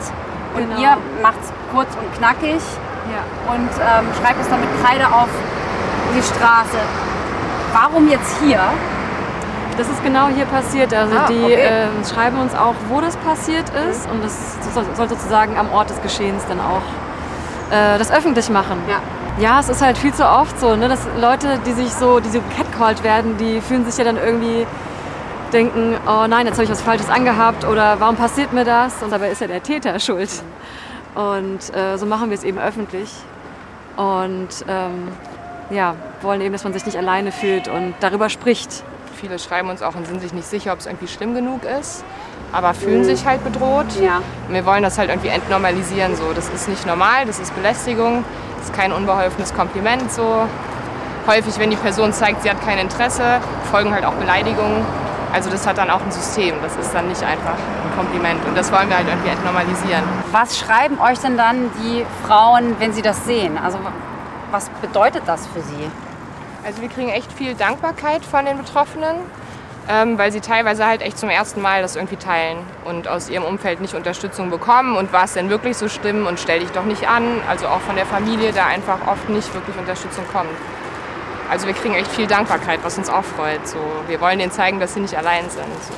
Und 0.55 0.69
Genau. 0.69 0.81
ihr 0.81 0.97
macht 1.23 1.39
es 1.43 1.53
kurz 1.73 1.89
und 1.97 2.13
knackig 2.19 2.61
Ja. 3.09 3.53
und 3.53 3.71
ähm, 3.81 4.07
schreibt 4.21 4.41
es 4.41 4.49
dann 4.49 4.61
mit 4.61 4.69
Kreide 4.85 5.07
auf 5.07 5.29
die 6.15 6.23
Straße. 6.23 6.79
Warum 7.73 8.09
jetzt 8.09 8.37
hier? 8.43 8.61
Das 9.79 9.89
ist 9.89 10.03
genau 10.03 10.27
hier 10.27 10.45
passiert. 10.47 10.93
Also 10.93 11.15
Ah, 11.17 11.27
die 11.29 11.43
okay. 11.45 11.55
äh, 11.55 11.87
schreiben 12.13 12.39
uns 12.41 12.55
auch, 12.55 12.75
wo 12.89 13.01
das 13.01 13.17
passiert 13.19 13.71
ist. 13.89 14.11
Und 14.11 14.23
das 14.25 14.57
soll, 14.75 14.85
soll 14.95 15.09
sozusagen 15.09 15.57
am 15.57 15.71
Ort 15.73 15.89
des 15.91 16.03
Geschehens 16.03 16.43
dann 16.49 16.59
auch 16.61 16.83
äh, 17.75 17.97
das 17.97 18.11
öffentlich 18.11 18.51
machen. 18.51 18.79
Ja. 18.89 18.97
Ja, 19.39 19.61
es 19.61 19.69
ist 19.69 19.81
halt 19.81 19.97
viel 19.97 20.13
zu 20.13 20.29
oft 20.29 20.59
so, 20.61 20.75
ne, 20.77 20.89
dass 20.89 20.99
Leute, 21.19 21.59
die 21.65 21.73
sich 21.73 21.95
so, 21.95 22.19
die 22.21 22.29
so 22.29 22.41
catcalled 22.57 23.03
werden, 23.05 23.37
die 23.39 23.61
fühlen 23.61 23.87
sich 23.87 23.97
ja 23.97 24.05
dann 24.05 24.19
irgendwie 24.19 24.67
denken, 25.53 25.97
oh 26.07 26.27
nein, 26.27 26.47
jetzt 26.47 26.55
habe 26.55 26.65
ich 26.65 26.71
was 26.71 26.83
Falsches 26.83 27.09
angehabt 27.09 27.65
oder 27.65 28.01
warum 28.01 28.17
passiert 28.17 28.53
mir 28.53 28.65
das? 28.65 29.03
Und 29.03 29.11
dabei 29.11 29.31
ist 29.31 29.41
ja 29.41 29.47
der 29.47 29.63
Täter 29.63 29.99
schuld. 30.01 30.31
Und 31.15 31.75
äh, 31.75 31.97
so 31.97 32.07
machen 32.07 32.31
wir 32.31 32.37
es 32.37 32.45
eben 32.45 32.59
öffentlich. 32.59 33.11
Und 33.97 34.49
ähm, 34.69 35.09
ja, 35.71 35.95
wollen 36.23 36.41
eben, 36.41 36.53
dass 36.53 36.65
man 36.65 36.73
sich 36.73 36.87
nicht 36.87 36.97
alleine 36.97 37.33
fühlt 37.33 37.69
und 37.69 37.95
darüber 38.01 38.29
spricht. 38.29 38.83
Viele 39.21 39.39
schreiben 39.39 39.69
uns 39.69 39.83
auch 39.83 39.95
und 39.95 40.07
sind 40.07 40.21
sich 40.21 40.33
nicht 40.33 40.49
sicher, 40.49 40.73
ob 40.73 40.79
es 40.79 40.87
irgendwie 40.87 41.09
schlimm 41.09 41.35
genug 41.35 41.65
ist, 41.65 42.05
aber 42.53 42.73
fühlen 42.75 43.05
sich 43.05 43.27
halt 43.27 43.45
bedroht. 43.45 43.87
Und 44.49 44.55
wir 44.55 44.65
wollen 44.65 44.83
das 44.83 44.99
halt 44.99 45.11
irgendwie 45.11 45.29
entnormalisieren. 45.29 46.17
So. 46.17 46.33
Das 46.35 46.49
ist 46.49 46.69
nicht 46.69 46.87
normal, 46.87 47.27
das 47.27 47.39
ist 47.39 47.55
Belästigung, 47.55 48.25
das 48.57 48.67
ist 48.71 48.75
kein 48.75 48.93
unbeholfenes 48.93 49.55
Kompliment. 49.55 50.11
So. 50.11 50.47
Häufig, 51.27 51.59
wenn 51.59 51.71
die 51.71 51.77
Person 51.77 52.13
zeigt, 52.13 52.43
sie 52.43 52.51
hat 52.51 52.65
kein 52.65 52.79
Interesse, 52.79 53.41
folgen 53.71 53.93
halt 53.93 54.05
auch 54.05 54.15
Beleidigungen. 54.15 54.87
Also 55.33 55.49
das 55.49 55.67
hat 55.67 55.79
dann 55.79 55.91
auch 55.91 56.03
ein 56.03 56.11
System, 56.11 56.57
das 56.63 56.77
ist 56.77 56.93
dann 56.93 57.09
nicht 57.09 57.23
einfach 57.23 57.55
ein 57.55 57.97
Kompliment. 57.97 58.45
Und 58.45 58.57
das 58.57 58.73
wollen 58.73 58.89
wir 58.89 58.97
halt 58.97 59.07
irgendwie 59.09 59.31
entnormalisieren. 59.31 60.03
Was 60.33 60.59
schreiben 60.59 60.99
euch 61.01 61.19
denn 61.21 61.37
dann 61.37 61.71
die 61.83 62.05
Frauen, 62.27 62.77
wenn 62.81 62.93
sie 62.93 63.03
das 63.03 63.25
sehen? 63.25 63.57
Also 63.57 63.79
was 64.51 64.69
bedeutet 64.81 65.23
das 65.27 65.47
für 65.47 65.61
sie? 65.61 65.91
Also 66.65 66.83
wir 66.83 66.89
kriegen 66.89 67.09
echt 67.11 67.33
viel 67.33 67.55
Dankbarkeit 67.55 68.25
von 68.25 68.45
den 68.45 68.59
Betroffenen, 68.59 69.17
ähm, 69.89 70.19
weil 70.19 70.33
sie 70.33 70.41
teilweise 70.41 70.85
halt 70.85 71.01
echt 71.01 71.17
zum 71.17 71.31
ersten 71.31 71.63
Mal 71.63 71.81
das 71.81 71.97
irgendwie 71.97 72.17
teilen 72.17 72.59
und 72.85 73.09
aus 73.09 73.31
ihrem 73.31 73.45
Umfeld 73.45 73.81
nicht 73.81 73.95
Unterstützung 73.95 74.51
bekommen 74.51 74.97
und 74.97 75.13
war 75.13 75.25
es 75.25 75.35
denn 75.35 75.49
wirklich 75.49 75.77
so 75.77 75.89
schlimm 75.89 76.27
und 76.27 76.41
stell 76.41 76.61
dich 76.61 76.71
doch 76.73 76.85
nicht 76.85 77.09
an. 77.09 77.41
Also 77.49 77.69
auch 77.69 77.81
von 77.81 77.95
der 77.97 78.07
Familie 78.07 78.53
da 78.53 78.67
einfach 78.67 78.99
oft 79.07 79.29
nicht 79.29 79.55
wirklich 79.55 79.77
Unterstützung 79.79 80.25
kommt. 80.33 80.51
Also 81.51 81.67
wir 81.67 81.75
kriegen 81.75 81.95
echt 81.95 82.13
viel 82.13 82.29
Dankbarkeit, 82.29 82.79
was 82.85 82.97
uns 82.97 83.11
auch 83.11 83.25
freut. 83.25 83.67
So, 83.67 83.79
wir 84.07 84.21
wollen 84.21 84.39
denen 84.39 84.53
zeigen, 84.53 84.79
dass 84.79 84.95
sie 84.95 85.01
nicht 85.01 85.17
allein 85.17 85.51
sind. 85.51 85.67
So. 85.83 85.93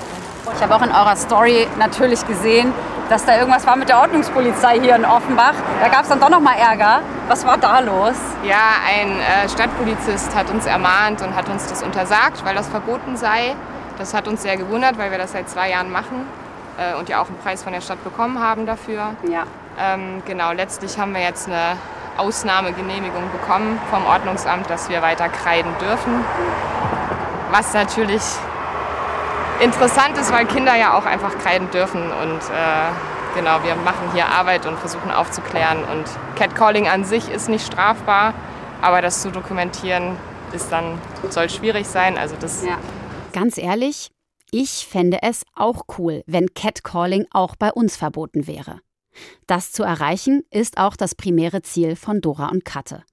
Ich 0.57 0.63
habe 0.63 0.75
auch 0.75 0.83
in 0.83 0.91
eurer 0.91 1.15
Story 1.15 1.69
natürlich 1.79 2.27
gesehen, 2.27 2.73
dass 3.11 3.27
da 3.27 3.37
irgendwas 3.37 3.67
war 3.67 3.77
mit 3.77 3.91
der 3.91 3.99
Ordnungspolizei 4.01 4.81
hier 4.81 4.97
in 4.97 5.05
Offenbach. 5.05 5.53
Da 5.83 5.89
gab 5.89 6.03
es 6.03 6.09
dann 6.09 6.21
doch 6.21 6.31
noch 6.31 6.41
mal 6.41 6.55
Ärger. 6.55 7.03
Was 7.29 7.47
war 7.47 7.59
da 7.59 7.81
los? 7.81 8.15
Ja, 8.43 8.77
ein 8.89 9.21
äh, 9.21 9.49
Stadtpolizist 9.49 10.35
hat 10.35 10.51
uns 10.51 10.65
ermahnt 10.65 11.21
und 11.21 11.35
hat 11.37 11.49
uns 11.51 11.67
das 11.67 11.83
untersagt, 11.83 12.45
weil 12.45 12.55
das 12.55 12.69
verboten 12.69 13.17
sei. 13.17 13.55
Das 13.99 14.15
hat 14.15 14.27
uns 14.27 14.43
sehr 14.43 14.57
gewundert, 14.57 14.97
weil 14.97 15.11
wir 15.11 15.19
das 15.19 15.33
seit 15.33 15.51
zwei 15.51 15.71
Jahren 15.71 15.93
machen 15.93 16.27
äh, 16.79 16.99
und 16.99 17.11
ja 17.11 17.21
auch 17.21 17.29
einen 17.29 17.39
Preis 17.39 17.63
von 17.63 17.75
der 17.75 17.83
Stadt 17.83 18.03
bekommen 18.03 18.41
haben 18.41 18.65
dafür. 18.65 19.15
Ja. 19.31 19.43
Ähm, 19.79 20.23
genau, 20.27 20.53
letztlich 20.53 20.99
haben 20.99 21.13
wir 21.13 21.23
jetzt 21.23 21.47
eine 21.47 21.77
Ausnahmegenehmigung 22.17 23.31
bekommen 23.31 23.81
vom 23.91 24.05
Ordnungsamt, 24.07 24.69
dass 24.69 24.89
wir 24.89 25.03
weiter 25.03 25.29
kreiden 25.29 25.73
dürfen. 25.81 26.25
Was 27.51 27.75
natürlich 27.75 28.23
interessant 29.61 30.19
ist, 30.19 30.33
weil 30.33 30.47
Kinder 30.47 30.77
ja 30.77 30.97
auch 30.97 31.05
einfach 31.05 31.39
kreiden 31.39 31.71
dürfen. 31.71 32.03
Und 32.03 32.39
äh, 32.39 33.35
genau, 33.35 33.63
wir 33.63 33.75
machen 33.77 34.11
hier 34.13 34.27
Arbeit 34.27 34.67
und 34.67 34.79
versuchen 34.79 35.11
aufzuklären. 35.11 35.85
Und 35.85 36.05
Catcalling 36.37 36.89
an 36.89 37.05
sich 37.05 37.31
ist 37.31 37.49
nicht 37.49 37.67
strafbar, 37.67 38.35
aber 38.81 39.03
das 39.03 39.23
zu 39.23 39.31
dokumentieren 39.31 40.17
ist 40.53 40.71
dann, 40.71 40.99
soll 41.31 41.49
schwierig 41.49 41.87
sein. 41.87 42.19
Also 42.19 42.37
das 42.39 42.63
Ganz 43.33 43.57
ehrlich, 43.57 44.11
ich 44.51 44.87
fände 44.87 45.19
es 45.23 45.45
auch 45.55 45.85
cool, 45.99 46.23
wenn 46.27 46.53
Catcalling 46.53 47.27
auch 47.31 47.57
bei 47.57 47.73
uns 47.73 47.97
verboten 47.97 48.47
wäre. 48.47 48.81
Das 49.47 49.73
zu 49.73 49.83
erreichen 49.83 50.43
ist 50.51 50.79
auch 50.79 50.97
das 50.97 51.15
primäre 51.15 51.63
Ziel 51.63 51.97
von 51.97 52.21
Dora 52.21 52.49
und 52.49 52.65
Katte. 52.65 53.05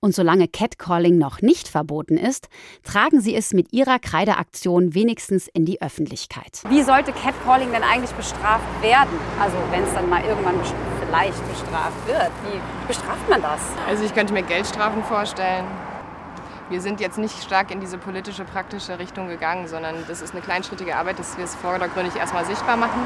Und 0.00 0.14
solange 0.14 0.48
Catcalling 0.48 1.18
noch 1.18 1.40
nicht 1.40 1.68
verboten 1.68 2.16
ist, 2.16 2.48
tragen 2.82 3.20
sie 3.20 3.34
es 3.34 3.52
mit 3.52 3.72
ihrer 3.72 3.98
Kreideaktion 3.98 4.94
wenigstens 4.94 5.48
in 5.48 5.64
die 5.64 5.80
Öffentlichkeit. 5.80 6.62
Wie 6.68 6.82
sollte 6.82 7.12
Catcalling 7.12 7.70
denn 7.72 7.82
eigentlich 7.82 8.10
bestraft 8.12 8.66
werden? 8.82 9.18
Also 9.40 9.56
wenn 9.70 9.84
es 9.84 9.94
dann 9.94 10.08
mal 10.08 10.24
irgendwann 10.24 10.56
vielleicht 11.06 11.48
bestraft 11.48 12.06
wird. 12.06 12.30
Wie 12.44 12.86
bestraft 12.86 13.28
man 13.28 13.40
das? 13.40 13.60
Also 13.86 14.04
ich 14.04 14.14
könnte 14.14 14.32
mir 14.32 14.42
Geldstrafen 14.42 15.02
vorstellen. 15.04 15.64
Wir 16.70 16.82
sind 16.82 17.00
jetzt 17.00 17.16
nicht 17.16 17.42
stark 17.42 17.70
in 17.70 17.80
diese 17.80 17.96
politische, 17.96 18.44
praktische 18.44 18.98
Richtung 18.98 19.28
gegangen, 19.28 19.68
sondern 19.68 20.04
das 20.06 20.20
ist 20.20 20.34
eine 20.34 20.42
kleinschrittige 20.42 20.96
Arbeit, 20.96 21.18
dass 21.18 21.38
wir 21.38 21.44
es 21.44 21.54
vordergründig 21.54 22.14
erstmal 22.16 22.44
sichtbar 22.44 22.76
machen. 22.76 23.00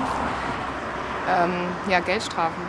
Ähm, 1.28 1.68
ja, 1.88 2.00
Geldstrafen. 2.00 2.62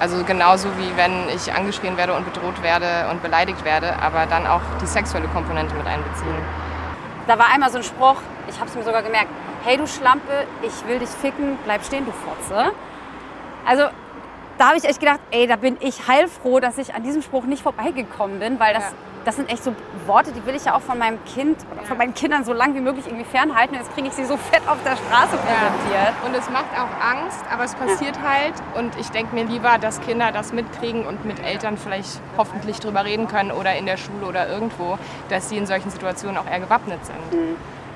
Also 0.00 0.24
genauso 0.24 0.68
wie 0.76 0.96
wenn 0.96 1.28
ich 1.28 1.52
angeschrien 1.52 1.96
werde 1.96 2.14
und 2.14 2.24
bedroht 2.24 2.62
werde 2.62 3.08
und 3.10 3.22
beleidigt 3.22 3.64
werde, 3.64 3.94
aber 4.02 4.26
dann 4.26 4.46
auch 4.46 4.60
die 4.80 4.86
sexuelle 4.86 5.28
Komponente 5.28 5.74
mit 5.74 5.86
einbeziehen. 5.86 6.36
Da 7.26 7.38
war 7.38 7.46
einmal 7.52 7.70
so 7.70 7.78
ein 7.78 7.84
Spruch, 7.84 8.16
ich 8.48 8.58
habe 8.58 8.68
es 8.68 8.74
mir 8.74 8.82
sogar 8.82 9.02
gemerkt. 9.02 9.28
Hey 9.64 9.76
du 9.76 9.86
Schlampe, 9.86 10.46
ich 10.62 10.86
will 10.86 10.98
dich 10.98 11.08
ficken, 11.08 11.56
bleib 11.64 11.84
stehen, 11.84 12.04
du 12.04 12.12
Fotze. 12.12 12.72
Also 13.64 13.84
da 14.58 14.68
habe 14.68 14.78
ich 14.78 14.84
echt 14.84 15.00
gedacht, 15.00 15.20
ey, 15.30 15.46
da 15.46 15.56
bin 15.56 15.76
ich 15.80 16.06
heilfroh, 16.06 16.60
dass 16.60 16.78
ich 16.78 16.94
an 16.94 17.02
diesem 17.02 17.22
Spruch 17.22 17.44
nicht 17.44 17.62
vorbeigekommen 17.62 18.38
bin, 18.38 18.60
weil 18.60 18.74
das, 18.74 18.84
das 19.24 19.36
sind 19.36 19.50
echt 19.50 19.64
so 19.64 19.74
Worte, 20.06 20.32
die 20.32 20.44
will 20.46 20.54
ich 20.54 20.66
ja 20.66 20.74
auch 20.74 20.80
von 20.80 20.98
meinem 20.98 21.18
Kind 21.24 21.56
oder 21.72 21.82
von 21.82 21.96
meinen 21.96 22.14
Kindern 22.14 22.44
so 22.44 22.52
lang 22.52 22.74
wie 22.74 22.80
möglich 22.80 23.06
irgendwie 23.06 23.24
fernhalten. 23.24 23.74
Jetzt 23.74 23.92
kriege 23.94 24.08
ich 24.08 24.14
sie 24.14 24.24
so 24.24 24.36
fett 24.36 24.62
auf 24.68 24.78
der 24.84 24.96
Straße 24.96 25.36
präsentiert. 25.36 26.14
Und 26.26 26.34
es 26.36 26.48
macht 26.50 26.66
auch 26.74 27.04
Angst, 27.04 27.40
aber 27.50 27.64
es 27.64 27.74
passiert 27.74 28.18
halt. 28.22 28.54
Und 28.74 28.96
ich 29.00 29.08
denke 29.10 29.34
mir 29.34 29.44
lieber, 29.44 29.78
dass 29.78 30.00
Kinder 30.00 30.30
das 30.30 30.52
mitkriegen 30.52 31.06
und 31.06 31.24
mit 31.24 31.42
Eltern 31.44 31.78
vielleicht 31.78 32.20
hoffentlich 32.36 32.80
drüber 32.80 33.04
reden 33.04 33.26
können 33.26 33.50
oder 33.50 33.74
in 33.76 33.86
der 33.86 33.96
Schule 33.96 34.26
oder 34.26 34.48
irgendwo, 34.48 34.98
dass 35.30 35.48
sie 35.48 35.56
in 35.56 35.66
solchen 35.66 35.90
Situationen 35.90 36.36
auch 36.38 36.46
eher 36.46 36.60
gewappnet 36.60 37.04
sind. 37.04 37.16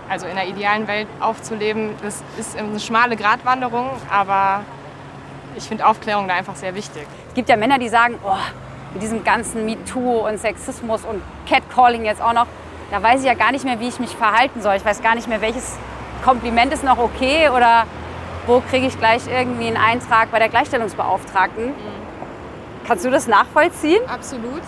Also 0.08 0.26
in 0.26 0.38
einer 0.38 0.48
idealen 0.48 0.88
Welt 0.88 1.06
aufzuleben, 1.20 1.90
das 2.02 2.22
ist 2.38 2.58
eine 2.58 2.80
schmale 2.80 3.14
Gratwanderung, 3.16 3.90
aber 4.10 4.62
ich 5.56 5.64
finde 5.64 5.86
Aufklärung 5.86 6.28
da 6.28 6.34
einfach 6.34 6.56
sehr 6.56 6.74
wichtig. 6.74 7.06
Es 7.28 7.34
gibt 7.34 7.48
ja 7.48 7.56
Männer, 7.56 7.78
die 7.78 7.88
sagen, 7.88 8.18
oh, 8.24 8.36
mit 8.92 9.02
diesem 9.02 9.24
ganzen 9.24 9.64
MeToo 9.64 10.26
und 10.26 10.38
Sexismus 10.38 11.04
und 11.04 11.22
Catcalling 11.46 12.04
jetzt 12.04 12.22
auch 12.22 12.32
noch, 12.32 12.46
da 12.90 13.02
weiß 13.02 13.20
ich 13.20 13.26
ja 13.26 13.34
gar 13.34 13.52
nicht 13.52 13.64
mehr, 13.64 13.80
wie 13.80 13.88
ich 13.88 14.00
mich 14.00 14.16
verhalten 14.16 14.62
soll. 14.62 14.76
Ich 14.76 14.84
weiß 14.84 15.02
gar 15.02 15.14
nicht 15.14 15.28
mehr, 15.28 15.40
welches 15.40 15.76
Kompliment 16.24 16.72
ist 16.72 16.84
noch 16.84 16.98
okay 16.98 17.48
oder 17.50 17.84
wo 18.46 18.60
kriege 18.60 18.86
ich 18.86 18.98
gleich 18.98 19.22
irgendwie 19.28 19.66
einen 19.66 19.76
Eintrag 19.76 20.30
bei 20.30 20.38
der 20.38 20.48
Gleichstellungsbeauftragten. 20.48 21.74
Kannst 22.86 23.04
du 23.04 23.10
das 23.10 23.26
nachvollziehen? 23.28 24.00
Absolut. 24.08 24.62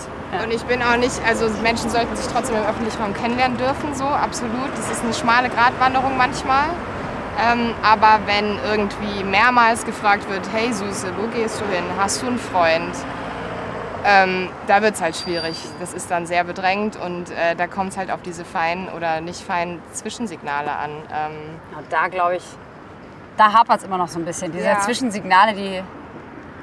Und 0.44 0.52
ich 0.52 0.62
bin 0.64 0.82
auch 0.82 0.98
nicht, 0.98 1.18
also 1.26 1.48
Menschen 1.62 1.88
sollten 1.88 2.14
sich 2.14 2.26
trotzdem 2.26 2.56
im 2.56 2.64
öffentlichen 2.64 3.02
Raum 3.02 3.14
kennenlernen 3.14 3.56
dürfen, 3.56 3.94
so 3.94 4.04
absolut. 4.04 4.68
Das 4.76 4.90
ist 4.90 5.02
eine 5.02 5.14
schmale 5.14 5.48
Gratwanderung 5.48 6.18
manchmal. 6.18 6.66
Ähm, 7.38 7.74
aber 7.82 8.20
wenn 8.26 8.58
irgendwie 8.64 9.24
mehrmals 9.24 9.84
gefragt 9.84 10.28
wird, 10.28 10.42
hey 10.52 10.72
Süße, 10.72 11.12
wo 11.16 11.26
gehst 11.28 11.60
du 11.60 11.64
hin? 11.66 11.84
Hast 11.98 12.22
du 12.22 12.26
einen 12.26 12.38
Freund? 12.38 12.94
Ähm, 14.04 14.48
da 14.66 14.80
wird 14.82 14.94
es 14.94 15.02
halt 15.02 15.14
schwierig. 15.16 15.56
Das 15.78 15.92
ist 15.92 16.10
dann 16.10 16.26
sehr 16.26 16.42
bedrängt 16.44 16.96
und 16.96 17.30
äh, 17.30 17.54
da 17.54 17.66
kommt 17.66 17.90
es 17.92 17.98
halt 17.98 18.10
auf 18.10 18.22
diese 18.22 18.44
feinen 18.44 18.88
oder 18.88 19.20
nicht 19.20 19.40
feinen 19.42 19.80
Zwischensignale 19.92 20.72
an. 20.72 20.90
Ähm, 20.90 21.32
Ja, 21.72 21.78
da 21.90 22.08
glaube 22.08 22.36
ich, 22.36 22.44
da 23.36 23.52
hapert 23.52 23.78
es 23.78 23.84
immer 23.84 23.98
noch 23.98 24.08
so 24.08 24.18
ein 24.18 24.24
bisschen. 24.24 24.52
Diese 24.52 24.64
Ja. 24.68 24.78
Zwischensignale, 24.80 25.52
die 25.54 25.82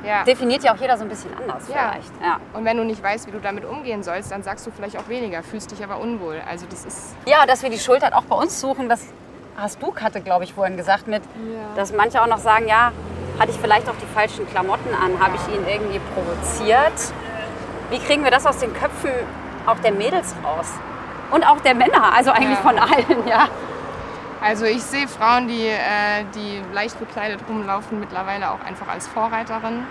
Ja. 0.04 0.24
definiert 0.24 0.64
ja 0.64 0.74
auch 0.74 0.78
jeder 0.80 0.98
so 0.98 1.04
ein 1.04 1.10
bisschen 1.10 1.32
anders 1.38 1.68
Ja. 1.68 1.92
vielleicht. 1.94 2.12
Und 2.54 2.66
wenn 2.66 2.78
du 2.78 2.84
nicht 2.84 3.02
weißt, 3.04 3.28
wie 3.28 3.32
du 3.32 3.40
damit 3.40 3.66
umgehen 3.66 4.02
sollst, 4.04 4.32
dann 4.32 4.42
sagst 4.42 4.66
du 4.66 4.72
vielleicht 4.72 4.98
auch 4.98 5.08
weniger, 5.08 5.44
fühlst 5.44 5.70
dich 5.72 5.84
aber 5.84 6.00
unwohl. 6.00 6.42
Also 6.50 6.66
das 6.68 6.86
ist 6.86 7.16
Ja, 7.26 7.46
dass 7.46 7.62
wir 7.62 7.70
die 7.70 7.80
Schuld 7.80 8.02
halt 8.04 8.14
auch 8.14 8.24
bei 8.26 8.36
uns 8.36 8.60
suchen, 8.60 8.90
das 8.90 9.06
hast 9.58 9.82
du, 9.82 9.92
Katte, 9.92 10.22
glaube 10.22 10.44
ich, 10.44 10.54
vorhin 10.54 10.78
gesagt, 10.78 11.08
mit, 11.08 11.24
dass 11.76 11.92
manche 11.92 12.22
auch 12.22 12.28
noch 12.28 12.38
sagen, 12.38 12.68
ja, 12.68 12.92
hatte 13.40 13.52
ich 13.52 13.58
vielleicht 13.58 13.90
auch 13.90 13.96
die 14.02 14.06
falschen 14.14 14.48
Klamotten 14.50 14.90
an, 14.94 15.20
habe 15.20 15.36
ich 15.36 15.54
ihn 15.56 15.66
irgendwie 15.68 16.00
provoziert. 16.14 16.94
Wie 17.90 18.00
kriegen 18.00 18.24
wir 18.24 18.32
das 18.32 18.46
aus 18.46 18.58
den 18.60 18.74
Köpfen 18.74 19.12
auch 19.66 19.80
der 19.80 19.92
Mädels 19.92 20.34
raus? 20.44 20.68
Und 21.32 21.46
auch 21.46 21.60
der 21.62 21.76
Männer, 21.76 22.14
also 22.16 22.32
eigentlich 22.32 22.58
Ja. 22.58 22.64
von 22.70 22.80
allen, 22.80 23.28
ja. 23.28 23.48
Also 24.42 24.66
ich 24.66 24.84
sehe 24.84 25.08
Frauen, 25.08 25.48
die, 25.48 25.66
äh, 25.68 26.24
die 26.36 26.62
leicht 26.74 27.00
bekleidet 27.00 27.40
rumlaufen, 27.50 28.00
mittlerweile 28.00 28.52
auch 28.52 28.64
einfach 28.66 28.88
als 28.88 29.08
Vorreiterin. 29.08 29.86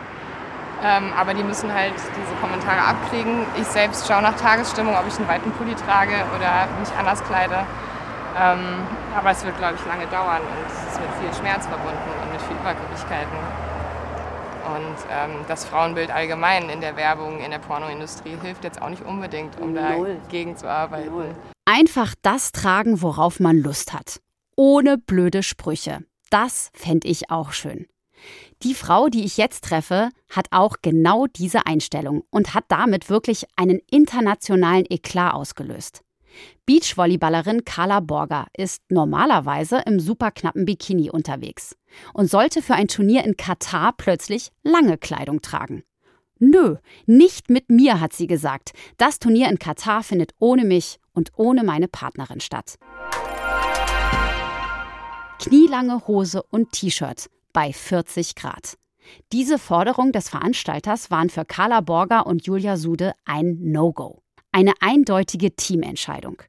Ähm, 0.85 1.13
aber 1.19 1.35
die 1.35 1.43
müssen 1.43 1.73
halt 1.73 1.95
diese 1.95 2.35
Kommentare 2.41 2.81
abkriegen. 2.87 3.45
Ich 3.57 3.67
selbst 3.67 4.07
schaue 4.07 4.23
nach 4.23 4.37
Tagesstimmung, 4.37 4.95
ob 4.95 5.07
ich 5.09 5.19
einen 5.19 5.27
weiten 5.27 5.51
Pulli 5.53 5.75
trage 5.75 6.15
oder 6.37 6.69
mich 6.79 6.91
anders 6.99 7.25
kleide. 7.25 7.67
Ähm, 8.39 8.87
aber 9.17 9.31
es 9.31 9.45
wird, 9.45 9.57
glaube 9.57 9.77
ich, 9.77 9.87
lange 9.87 10.07
dauern 10.09 10.43
und 10.43 10.67
es 10.67 10.93
ist 10.93 11.01
mit 11.01 11.11
viel 11.21 11.41
Schmerz 11.41 11.67
verbunden 11.67 12.11
und 12.23 12.33
mit 12.33 12.43
viel 12.43 12.57
Übergriffigkeiten. 12.57 13.39
Und 14.67 14.97
ähm, 15.11 15.45
das 15.49 15.65
Frauenbild 15.65 16.11
allgemein 16.11 16.69
in 16.69 16.81
der 16.81 16.97
Werbung, 16.97 17.41
in 17.41 17.51
der 17.51 17.61
Pornoindustrie 17.61 18.37
hilft 18.43 18.65
jetzt 18.65 18.83
auch 18.83 18.91
nicht 18.91 19.05
unbedingt, 19.05 19.59
um 19.61 19.73
Null. 19.73 20.19
dagegen 20.25 20.57
zu 20.57 20.69
arbeiten. 20.69 21.35
Einfach 21.65 22.15
das 22.23 22.53
tragen, 22.53 23.01
worauf 23.01 23.41
man 23.41 23.59
Lust 23.59 23.93
hat. 23.93 24.21
Ohne 24.57 24.99
blöde 24.99 25.43
Sprüche. 25.43 26.05
Das 26.31 26.71
fände 26.75 27.09
ich 27.09 27.31
auch 27.31 27.53
schön. 27.53 27.87
Die 28.63 28.75
Frau, 28.75 29.09
die 29.09 29.25
ich 29.25 29.37
jetzt 29.37 29.65
treffe, 29.65 30.11
hat 30.31 30.47
auch 30.51 30.77
genau 30.83 31.27
diese 31.27 31.67
Einstellung 31.67 32.25
und 32.31 32.55
hat 32.55 32.65
damit 32.69 33.09
wirklich 33.09 33.47
einen 33.57 33.81
internationalen 33.91 34.85
Eklat 34.89 35.35
ausgelöst. 35.35 36.03
Beachvolleyballerin 36.67 37.65
Carla 37.65 38.01
Borger 38.01 38.47
ist 38.57 38.83
normalerweise 38.91 39.83
im 39.87 40.01
superknappen 40.01 40.65
Bikini 40.65 41.11
unterwegs 41.11 41.77
und 42.13 42.31
sollte 42.31 42.63
für 42.63 42.75
ein 42.75 42.89
Turnier 42.89 43.25
in 43.25 43.37
Katar 43.37 43.95
plötzlich 43.97 44.51
lange 44.63 44.99
Kleidung 44.99 45.41
tragen. 45.41 45.83
Nö, 46.39 46.77
nicht 47.07 47.49
mit 47.49 47.71
mir, 47.71 48.01
hat 48.01 48.13
sie 48.13 48.27
gesagt. 48.27 48.73
Das 48.99 49.19
Turnier 49.19 49.49
in 49.49 49.59
Katar 49.59 50.03
findet 50.03 50.35
ohne 50.39 50.65
mich 50.65 50.99
und 51.13 51.33
ohne 51.37 51.65
meine 51.65 51.89
Partnerin 51.89 52.41
statt. 52.41 52.77
Knielange 55.39 56.07
Hose 56.07 56.43
und 56.43 56.73
T-Shirt 56.73 57.31
bei 57.53 57.73
40 57.73 58.35
Grad. 58.35 58.77
Diese 59.33 59.59
Forderung 59.59 60.13
des 60.13 60.29
Veranstalters 60.29 61.11
waren 61.11 61.31
für 61.31 61.45
Carla 61.45 61.81
Borger 61.81 62.27
und 62.27 62.47
Julia 62.47 62.77
Sude 62.77 63.13
ein 63.25 63.59
No-Go. 63.61 64.23
Eine 64.57 64.73
eindeutige 64.81 65.55
Teamentscheidung. 65.55 66.41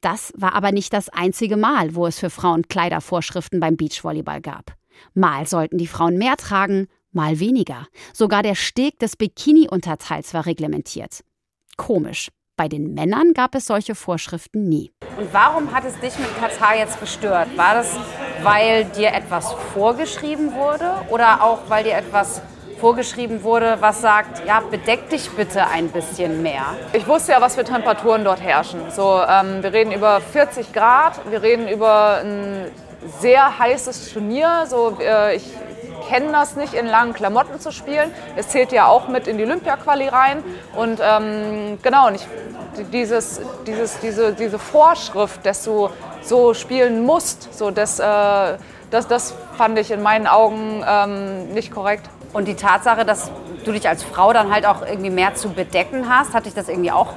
Das 0.00 0.32
war 0.36 0.56
aber 0.56 0.72
nicht 0.72 0.92
das 0.92 1.08
einzige 1.10 1.56
Mal, 1.56 1.94
wo 1.94 2.08
es 2.08 2.18
für 2.18 2.28
Frauen 2.28 2.66
Kleidervorschriften 2.66 3.60
beim 3.60 3.76
Beachvolleyball 3.76 4.40
gab. 4.40 4.74
Mal 5.14 5.46
sollten 5.46 5.78
die 5.78 5.86
Frauen 5.86 6.18
mehr 6.18 6.36
tragen, 6.36 6.88
mal 7.12 7.38
weniger. 7.38 7.86
Sogar 8.12 8.42
der 8.42 8.56
Steg 8.56 8.98
des 8.98 9.16
Bikini-Unterteils 9.16 10.34
war 10.34 10.44
reglementiert. 10.44 11.22
Komisch. 11.76 12.32
Bei 12.56 12.66
den 12.66 12.94
Männern 12.94 13.32
gab 13.32 13.54
es 13.54 13.66
solche 13.66 13.94
Vorschriften 13.94 14.68
nie. 14.68 14.90
Und 15.16 15.32
warum 15.32 15.72
hat 15.72 15.84
es 15.84 16.00
dich 16.00 16.18
mit 16.18 16.36
Katar 16.36 16.76
jetzt 16.76 16.98
gestört? 16.98 17.56
War 17.56 17.74
das, 17.74 17.96
weil 18.42 18.86
dir 18.86 19.12
etwas 19.12 19.52
vorgeschrieben 19.72 20.52
wurde 20.52 20.90
oder 21.10 21.44
auch, 21.44 21.70
weil 21.70 21.84
dir 21.84 21.94
etwas 21.94 22.42
vorgeschrieben 22.80 23.42
wurde, 23.42 23.76
was 23.80 24.00
sagt, 24.00 24.46
ja, 24.46 24.60
bedeck 24.70 25.10
dich 25.10 25.30
bitte 25.30 25.66
ein 25.66 25.88
bisschen 25.88 26.42
mehr? 26.42 26.64
Ich 26.92 27.06
wusste 27.06 27.32
ja, 27.32 27.40
was 27.40 27.54
für 27.54 27.64
Temperaturen 27.64 28.24
dort 28.24 28.40
herrschen. 28.40 28.80
So, 28.90 29.20
ähm, 29.28 29.62
wir 29.62 29.72
reden 29.72 29.92
über 29.92 30.20
40 30.20 30.72
Grad, 30.72 31.20
wir 31.30 31.42
reden 31.42 31.68
über 31.68 32.20
ein 32.24 32.70
sehr 33.20 33.58
heißes 33.58 34.12
Turnier. 34.12 34.64
So, 34.66 34.96
äh, 35.00 35.36
ich 35.36 35.44
kenne 36.08 36.32
das 36.32 36.56
nicht, 36.56 36.74
in 36.74 36.86
langen 36.86 37.12
Klamotten 37.12 37.60
zu 37.60 37.70
spielen. 37.70 38.10
Es 38.36 38.48
zählt 38.48 38.72
ja 38.72 38.86
auch 38.86 39.08
mit 39.08 39.28
in 39.28 39.36
die 39.38 39.44
Olympia-Quali 39.44 40.08
rein. 40.08 40.42
Und 40.74 41.00
ähm, 41.02 41.78
genau, 41.82 42.08
und 42.08 42.14
ich, 42.14 42.26
dieses, 42.92 43.40
dieses, 43.66 44.00
diese, 44.00 44.32
diese 44.32 44.58
Vorschrift, 44.58 45.44
dass 45.44 45.64
du 45.64 45.90
so 46.22 46.54
spielen 46.54 47.04
musst, 47.04 47.52
so 47.56 47.70
das, 47.70 47.98
äh, 47.98 48.04
das, 48.90 49.06
das 49.06 49.34
fand 49.56 49.78
ich 49.78 49.90
in 49.90 50.02
meinen 50.02 50.26
Augen 50.26 50.84
ähm, 50.86 51.52
nicht 51.52 51.70
korrekt. 51.70 52.08
Und 52.32 52.46
die 52.46 52.54
Tatsache, 52.54 53.04
dass 53.04 53.30
du 53.64 53.72
dich 53.72 53.88
als 53.88 54.02
Frau 54.02 54.32
dann 54.32 54.52
halt 54.52 54.66
auch 54.66 54.82
irgendwie 54.82 55.10
mehr 55.10 55.34
zu 55.34 55.50
bedecken 55.50 56.08
hast, 56.08 56.32
hat 56.32 56.46
dich 56.46 56.54
das 56.54 56.68
irgendwie 56.68 56.92
auch 56.92 57.14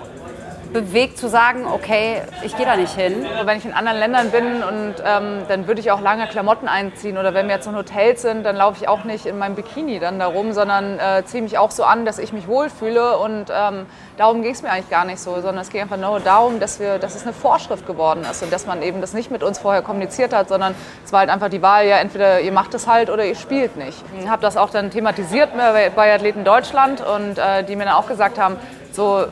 bewegt 0.74 1.18
zu 1.18 1.30
sagen, 1.30 1.66
okay, 1.66 2.22
ich 2.42 2.58
gehe 2.58 2.66
da 2.66 2.76
nicht 2.76 2.94
hin? 2.94 3.26
Wenn 3.46 3.58
ich 3.58 3.66
in 3.66 3.74
anderen 3.74 4.00
Ländern 4.00 4.32
bin 4.32 4.64
und 4.64 4.96
ähm, 5.06 5.44
dann 5.48 5.68
würde 5.68 5.80
ich 5.80 5.92
auch 5.92 6.02
lange 6.02 6.28
Klamotten 6.28 6.68
einziehen 6.68 7.18
oder 7.18 7.34
wenn 7.34 7.48
wir 7.48 7.56
jetzt 7.56 7.68
in 7.68 7.76
Hotels 7.76 8.24
sind, 8.24 8.44
dann 8.44 8.56
laufe 8.56 8.78
ich 8.82 8.90
auch 8.90 9.04
nicht 9.04 9.26
in 9.26 9.38
meinem 9.38 9.56
Bikini 9.56 10.00
dann 10.00 10.20
da 10.20 10.26
rum, 10.26 10.52
sondern 10.52 11.00
äh, 11.00 11.24
ziehe 11.26 11.44
mich 11.44 11.58
auch 11.58 11.72
so 11.72 11.84
an, 11.84 12.06
dass 12.06 12.18
ich 12.18 12.34
mich 12.34 12.48
wohlfühle 12.48 13.18
und 13.20 13.46
ähm, 13.56 13.86
darum 14.18 14.42
ging 14.42 14.52
es 14.52 14.64
mir 14.64 14.72
eigentlich 14.72 14.90
gar 14.90 15.06
nicht 15.06 15.20
so, 15.20 15.36
sondern 15.36 15.60
es 15.60 15.70
ging 15.70 15.82
einfach 15.82 15.98
nur 15.98 16.20
darum, 16.20 16.60
dass, 16.60 16.80
wir, 16.80 16.98
dass 16.98 17.16
es 17.16 17.24
eine 17.24 17.34
Vorschrift 17.34 17.86
geworden 17.86 18.26
ist 18.30 18.42
und 18.42 18.52
dass 18.52 18.66
man 18.66 18.82
eben 18.82 19.00
das 19.00 19.14
nicht 19.14 19.30
mit 19.30 19.44
uns 19.44 19.60
vorher 19.60 19.84
kommuniziert 19.84 20.34
hat, 20.34 20.50
sondern 20.50 20.74
es 21.06 21.14
war 21.14 21.20
halt 21.20 21.30
einfach 21.30 21.50
die 21.50 21.62
Wahl, 21.62 21.86
ja 21.86 21.98
entweder 21.98 22.42
ihr 22.42 22.52
macht 22.52 22.74
es 22.74 22.88
halt 22.88 23.10
oder 23.10 23.24
ihr 23.26 23.36
spielt 23.36 23.78
nicht. 23.78 24.04
Ich 24.20 24.28
habe 24.28 24.42
das 24.42 24.58
auch 24.58 24.72
dann 24.72 24.90
thematisiert 24.90 25.50
bei 25.56 26.14
Athleten 26.14 26.44
Deutschland 26.44 27.02
und 27.02 27.38
äh, 27.38 27.64
die 27.64 27.76
mir 27.76 27.86
dann 27.86 27.94
auch 27.94 28.08
gesagt 28.08 28.40
haben, 28.40 28.58
so, 28.92 29.26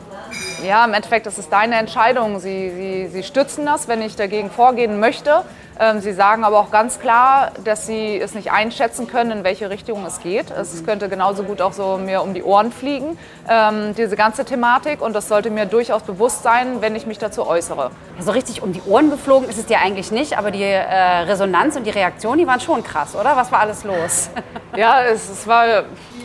ja, 0.64 0.84
im 0.84 0.94
Endeffekt 0.94 1.26
ist 1.26 1.38
es 1.38 1.48
deine 1.48 1.76
Entscheidung. 1.76 2.38
Sie, 2.38 2.70
sie, 2.70 3.06
sie 3.08 3.22
stützen 3.22 3.66
das, 3.66 3.88
wenn 3.88 4.02
ich 4.02 4.16
dagegen 4.16 4.50
vorgehen 4.50 5.00
möchte. 5.00 5.42
Ähm, 5.80 6.00
sie 6.00 6.12
sagen 6.12 6.44
aber 6.44 6.58
auch 6.58 6.70
ganz 6.70 7.00
klar, 7.00 7.52
dass 7.64 7.86
Sie 7.86 8.18
es 8.18 8.34
nicht 8.34 8.52
einschätzen 8.52 9.06
können, 9.06 9.30
in 9.38 9.44
welche 9.44 9.70
Richtung 9.70 10.04
es 10.04 10.20
geht. 10.20 10.50
Es 10.50 10.84
könnte 10.84 11.08
genauso 11.08 11.44
gut 11.44 11.60
auch 11.60 11.72
so 11.72 11.98
mir 11.98 12.22
um 12.22 12.34
die 12.34 12.42
Ohren 12.42 12.72
fliegen, 12.72 13.18
ähm, 13.48 13.94
diese 13.96 14.14
ganze 14.14 14.44
Thematik. 14.44 15.00
Und 15.00 15.14
das 15.14 15.28
sollte 15.28 15.50
mir 15.50 15.66
durchaus 15.66 16.02
bewusst 16.02 16.42
sein, 16.42 16.80
wenn 16.80 16.94
ich 16.94 17.06
mich 17.06 17.18
dazu 17.18 17.46
äußere. 17.46 17.90
So 18.20 18.32
richtig 18.32 18.62
um 18.62 18.72
die 18.72 18.82
Ohren 18.82 19.10
geflogen 19.10 19.48
ist 19.48 19.58
es 19.58 19.66
dir 19.66 19.78
eigentlich 19.78 20.12
nicht, 20.12 20.36
aber 20.36 20.50
die 20.50 20.62
äh, 20.62 20.94
Resonanz 21.22 21.74
und 21.76 21.84
die 21.84 21.90
Reaktion, 21.90 22.38
die 22.38 22.46
waren 22.46 22.60
schon 22.60 22.82
krass, 22.82 23.16
oder? 23.16 23.36
Was 23.36 23.50
war 23.50 23.60
alles 23.60 23.82
los? 23.84 24.28
ja, 24.76 25.02
es, 25.02 25.30
es 25.30 25.46
war 25.46 25.84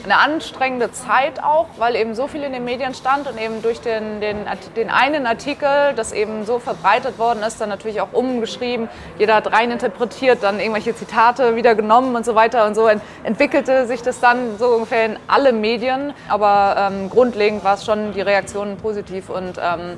eine 0.10 0.20
anstrengende 0.20 0.90
Zeit 0.94 1.44
auch, 1.44 1.68
weil 1.78 1.98
eben 1.98 2.16
so 2.16 2.28
viel 2.28 2.42
in 2.44 2.54
den 2.54 2.64
Medien 2.64 2.94
stand 2.94 3.28
und 3.28 3.38
eben 3.38 3.62
durch 3.62 3.82
den, 3.82 4.22
den, 4.22 4.38
den 4.78 4.90
einen 4.90 5.28
Artikel, 5.28 5.94
das 5.98 6.14
eben 6.14 6.46
so 6.46 6.60
verbreitet 6.60 7.20
worden 7.20 7.44
ist, 7.44 7.60
dann 7.60 7.68
natürlich 7.68 8.00
auch 8.00 8.14
umgeschrieben. 8.14 8.88
Jeder 9.20 9.36
hat 9.36 9.52
rein 9.52 9.70
interpretiert, 9.70 10.44
dann 10.44 10.62
irgendwelche 10.62 10.96
Zitate 10.96 11.58
wieder 11.58 11.76
genommen 11.76 12.16
und 12.16 12.26
so 12.26 12.36
weiter. 12.36 12.66
Und 12.66 12.76
so 12.76 12.88
ent 12.88 13.02
entwickelte 13.24 13.86
sich 13.86 14.02
das 14.02 14.22
dann 14.22 14.58
so 14.58 14.68
ungefähr 14.68 15.06
in 15.06 15.20
alle 15.28 15.52
Medien. 15.52 16.14
Aber 16.30 16.90
ähm, 16.90 17.10
grundlegend 17.10 17.66
war 17.66 17.74
es 17.74 17.84
schon 17.84 18.14
die 18.14 18.22
Reaktion 18.22 18.78
positiv 18.78 19.30
und 19.30 19.58
ähm, 19.62 19.98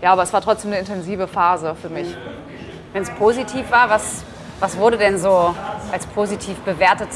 ja, 0.00 0.12
aber 0.12 0.22
es 0.22 0.32
war 0.32 0.40
trotzdem 0.40 0.70
eine 0.70 0.78
intensive 0.78 1.26
Phase 1.26 1.74
für 1.74 1.88
mich. 1.88 2.16
Wenn 2.92 3.02
es 3.02 3.10
positiv 3.10 3.68
war, 3.72 3.90
was, 3.90 4.22
was 4.60 4.78
wurde 4.78 4.98
denn 4.98 5.18
so 5.18 5.52
als 5.90 6.06
positiv 6.06 6.56
bewertet? 6.58 7.08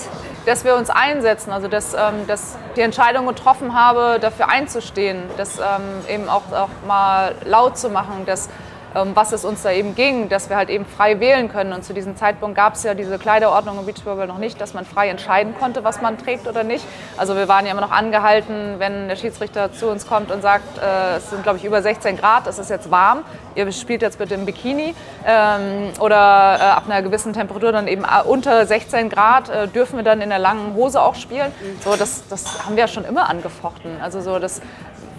Dass 0.45 0.65
wir 0.65 0.75
uns 0.75 0.91
einsetzen, 0.91 1.53
also 1.53 1.69
dass, 1.69 1.95
ähm, 1.95 2.27
dass 2.27 2.57
die 2.75 2.81
Entscheidung 2.81 3.27
getroffen 3.27 3.75
habe, 3.75 4.19
dafür 4.21 4.49
einzustehen, 4.49 5.23
das 5.37 5.59
ähm, 5.59 5.63
eben 6.09 6.29
auch, 6.29 6.51
auch 6.53 6.69
mal 6.87 7.35
laut 7.45 7.79
zu 7.79 7.91
machen, 7.91 8.27
dass 8.27 8.49
was 8.95 9.33
es 9.33 9.45
uns 9.45 9.63
da 9.63 9.71
eben 9.71 9.95
ging, 9.95 10.29
dass 10.29 10.49
wir 10.49 10.57
halt 10.57 10.71
eben 10.71 10.85
frei 10.85 11.21
wählen 11.21 11.49
können. 11.49 11.73
Und 11.73 11.85
zu 11.85 11.95
diesem 11.95 12.17
Zeitpunkt 12.17 12.57
gab 12.57 12.75
es 12.75 12.83
ja 12.83 12.95
diese 12.95 13.19
Kleiderordnung 13.19 13.79
im 13.79 13.87
Beachvolleyball 13.87 14.27
noch 14.27 14.39
nicht, 14.39 14.61
dass 14.61 14.75
man 14.75 14.85
frei 14.85 15.09
entscheiden 15.09 15.55
konnte, 15.59 15.85
was 15.85 16.01
man 16.01 16.19
trägt 16.19 16.47
oder 16.47 16.65
nicht. 16.65 16.85
Also 17.17 17.37
wir 17.37 17.49
waren 17.49 17.65
ja 17.67 17.73
immer 17.73 17.81
noch 17.81 17.91
angehalten, 17.91 18.75
wenn 18.79 19.09
der 19.09 19.17
Schiedsrichter 19.17 19.73
zu 19.73 19.89
uns 19.89 20.07
kommt 20.07 20.31
und 20.31 20.43
sagt, 20.43 20.79
äh, 20.79 21.17
es 21.17 21.31
sind 21.31 21.43
glaube 21.43 21.59
ich 21.59 21.65
über 21.65 21.83
16 21.83 22.17
Grad, 22.17 22.47
es 22.47 22.59
ist 22.59 22.71
jetzt 22.71 22.91
warm, 22.91 23.25
ihr 23.55 23.71
spielt 23.73 24.03
jetzt 24.03 24.19
bitte 24.19 24.35
im 24.35 24.47
Bikini 24.47 24.95
ähm, 25.27 25.91
oder 26.01 26.59
äh, 26.61 26.63
ab 26.63 26.85
einer 26.87 27.03
gewissen 27.03 27.33
Temperatur 27.33 27.73
dann 27.73 27.89
eben 27.89 28.05
äh, 28.05 28.27
unter 28.27 28.67
16 28.67 29.09
Grad 29.09 29.49
äh, 29.49 29.69
dürfen 29.69 29.97
wir 29.97 30.05
dann 30.05 30.21
in 30.21 30.31
der 30.31 30.39
langen 30.39 30.75
Hose 30.75 31.01
auch 31.01 31.15
spielen. 31.15 31.53
So, 31.85 31.97
das, 31.97 32.29
das 32.29 32.65
haben 32.65 32.77
wir 32.77 32.83
ja 32.83 32.89
schon 32.89 33.05
immer 33.05 33.29
angefochten. 33.29 34.01
Also 34.01 34.21
so 34.21 34.39
das 34.39 34.61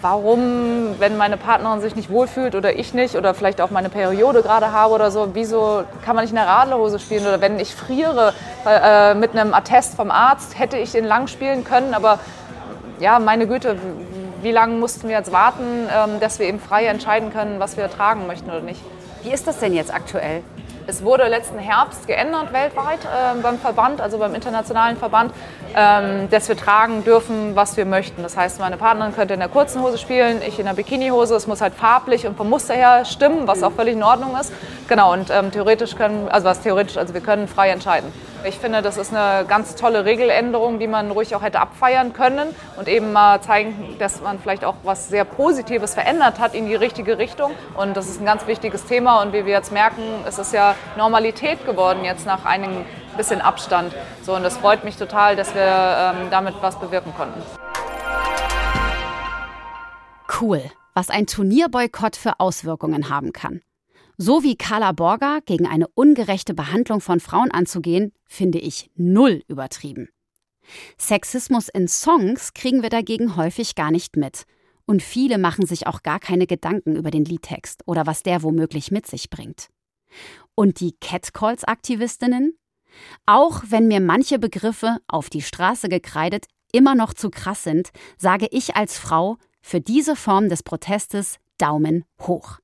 warum, 0.04 1.00
wenn 1.00 1.16
meine 1.16 1.38
Partnerin 1.38 1.80
sich 1.80 1.96
nicht 1.96 2.10
wohlfühlt 2.10 2.54
oder 2.54 2.78
ich 2.78 2.92
nicht 2.92 3.16
oder 3.16 3.32
vielleicht 3.32 3.62
auch 3.62 3.70
meine 3.70 3.88
Periode 3.88 4.42
gerade 4.42 4.70
habe 4.70 4.92
oder 4.92 5.10
so, 5.10 5.30
wieso 5.32 5.84
kann 6.04 6.14
man 6.14 6.24
nicht 6.24 6.32
in 6.32 6.36
der 6.36 6.46
Radlerhose 6.46 6.98
spielen? 6.98 7.26
Oder 7.26 7.40
wenn 7.40 7.58
ich 7.58 7.74
friere 7.74 8.34
äh, 8.66 9.14
mit 9.14 9.30
einem 9.34 9.54
Attest 9.54 9.94
vom 9.94 10.10
Arzt, 10.10 10.58
hätte 10.58 10.76
ich 10.76 10.92
den 10.92 11.06
lang 11.06 11.26
spielen 11.26 11.64
können, 11.64 11.94
aber 11.94 12.18
ja, 13.00 13.18
meine 13.18 13.46
Güte, 13.46 13.78
wie 14.42 14.50
lange 14.50 14.74
mussten 14.74 15.08
wir 15.08 15.16
jetzt 15.16 15.32
warten, 15.32 15.88
ähm, 15.90 16.20
dass 16.20 16.38
wir 16.38 16.48
eben 16.48 16.60
frei 16.60 16.84
entscheiden 16.84 17.32
können, 17.32 17.58
was 17.58 17.78
wir 17.78 17.90
tragen 17.90 18.26
möchten 18.26 18.50
oder 18.50 18.60
nicht? 18.60 18.82
Wie 19.22 19.32
ist 19.32 19.46
das 19.46 19.58
denn 19.58 19.72
jetzt 19.72 19.92
aktuell? 19.92 20.42
Es 20.86 21.02
wurde 21.02 21.26
letzten 21.28 21.58
Herbst 21.58 22.06
geändert 22.06 22.52
weltweit 22.52 22.98
äh, 23.04 23.40
beim 23.40 23.58
Verband, 23.58 24.02
also 24.02 24.18
beim 24.18 24.34
internationalen 24.34 24.98
Verband, 24.98 25.32
ähm, 25.74 26.28
dass 26.30 26.46
wir 26.48 26.58
tragen 26.58 27.04
dürfen, 27.04 27.56
was 27.56 27.78
wir 27.78 27.86
möchten. 27.86 28.22
Das 28.22 28.36
heißt, 28.36 28.60
meine 28.60 28.76
Partnerin 28.76 29.14
könnte 29.14 29.32
in 29.32 29.40
der 29.40 29.48
kurzen 29.48 29.80
Hose 29.80 29.96
spielen, 29.96 30.42
ich 30.46 30.58
in 30.58 30.66
der 30.66 30.74
Bikinihose. 30.74 31.36
Es 31.36 31.46
muss 31.46 31.62
halt 31.62 31.72
farblich 31.72 32.26
und 32.26 32.36
vom 32.36 32.50
Muster 32.50 32.74
her 32.74 33.06
stimmen, 33.06 33.46
was 33.46 33.62
auch 33.62 33.72
völlig 33.72 33.94
in 33.94 34.02
Ordnung 34.02 34.36
ist. 34.38 34.52
Genau, 34.86 35.14
und 35.14 35.30
ähm, 35.30 35.50
theoretisch 35.50 35.96
können, 35.96 36.28
also 36.28 36.46
was 36.46 36.60
theoretisch, 36.60 36.98
also 36.98 37.14
wir 37.14 37.22
können 37.22 37.48
frei 37.48 37.70
entscheiden. 37.70 38.12
Ich 38.46 38.58
finde, 38.58 38.82
das 38.82 38.98
ist 38.98 39.14
eine 39.14 39.46
ganz 39.46 39.74
tolle 39.74 40.04
Regeländerung, 40.04 40.78
die 40.78 40.86
man 40.86 41.10
ruhig 41.10 41.34
auch 41.34 41.40
hätte 41.40 41.60
abfeiern 41.60 42.12
können 42.12 42.54
und 42.76 42.88
eben 42.88 43.10
mal 43.10 43.40
zeigen, 43.40 43.96
dass 43.98 44.20
man 44.20 44.38
vielleicht 44.38 44.66
auch 44.66 44.74
was 44.82 45.08
sehr 45.08 45.24
Positives 45.24 45.94
verändert 45.94 46.38
hat 46.38 46.54
in 46.54 46.66
die 46.66 46.74
richtige 46.74 47.16
Richtung. 47.16 47.52
Und 47.74 47.96
das 47.96 48.06
ist 48.06 48.20
ein 48.20 48.26
ganz 48.26 48.46
wichtiges 48.46 48.84
Thema. 48.84 49.22
Und 49.22 49.32
wie 49.32 49.46
wir 49.46 49.52
jetzt 49.54 49.72
merken, 49.72 50.02
ist 50.28 50.38
es 50.38 50.52
ja 50.52 50.74
Normalität 50.98 51.64
geworden 51.64 52.04
jetzt 52.04 52.26
nach 52.26 52.44
einigen 52.44 52.84
bisschen 53.16 53.40
Abstand. 53.40 53.94
So, 54.22 54.34
und 54.34 54.42
das 54.42 54.58
freut 54.58 54.84
mich 54.84 54.96
total, 54.96 55.36
dass 55.36 55.54
wir 55.54 55.62
ähm, 55.62 56.28
damit 56.30 56.54
was 56.60 56.78
bewirken 56.78 57.14
konnten. 57.14 57.40
Cool, 60.38 60.60
was 60.92 61.08
ein 61.08 61.26
Turnierboykott 61.26 62.16
für 62.16 62.40
Auswirkungen 62.40 63.08
haben 63.08 63.32
kann. 63.32 63.62
So 64.16 64.44
wie 64.44 64.56
Carla 64.56 64.92
Borger 64.92 65.40
gegen 65.44 65.66
eine 65.66 65.88
ungerechte 65.88 66.54
Behandlung 66.54 67.00
von 67.00 67.18
Frauen 67.18 67.50
anzugehen, 67.50 68.12
finde 68.26 68.58
ich 68.58 68.90
null 68.94 69.42
übertrieben. 69.48 70.08
Sexismus 70.96 71.68
in 71.68 71.88
Songs 71.88 72.54
kriegen 72.54 72.82
wir 72.82 72.90
dagegen 72.90 73.36
häufig 73.36 73.74
gar 73.74 73.90
nicht 73.90 74.16
mit. 74.16 74.44
Und 74.86 75.02
viele 75.02 75.38
machen 75.38 75.66
sich 75.66 75.86
auch 75.86 76.02
gar 76.02 76.20
keine 76.20 76.46
Gedanken 76.46 76.94
über 76.94 77.10
den 77.10 77.24
Liedtext 77.24 77.82
oder 77.86 78.06
was 78.06 78.22
der 78.22 78.42
womöglich 78.42 78.90
mit 78.90 79.06
sich 79.06 79.30
bringt. 79.30 79.68
Und 80.54 80.80
die 80.80 80.92
Catcalls-Aktivistinnen? 81.00 82.56
Auch 83.26 83.62
wenn 83.68 83.88
mir 83.88 84.00
manche 84.00 84.38
Begriffe 84.38 84.98
auf 85.08 85.28
die 85.30 85.42
Straße 85.42 85.88
gekreidet 85.88 86.46
immer 86.70 86.94
noch 86.94 87.14
zu 87.14 87.30
krass 87.30 87.64
sind, 87.64 87.90
sage 88.16 88.46
ich 88.50 88.76
als 88.76 88.98
Frau 88.98 89.38
für 89.62 89.80
diese 89.80 90.16
Form 90.16 90.48
des 90.48 90.62
Protestes 90.62 91.38
Daumen 91.58 92.04
hoch. 92.20 92.58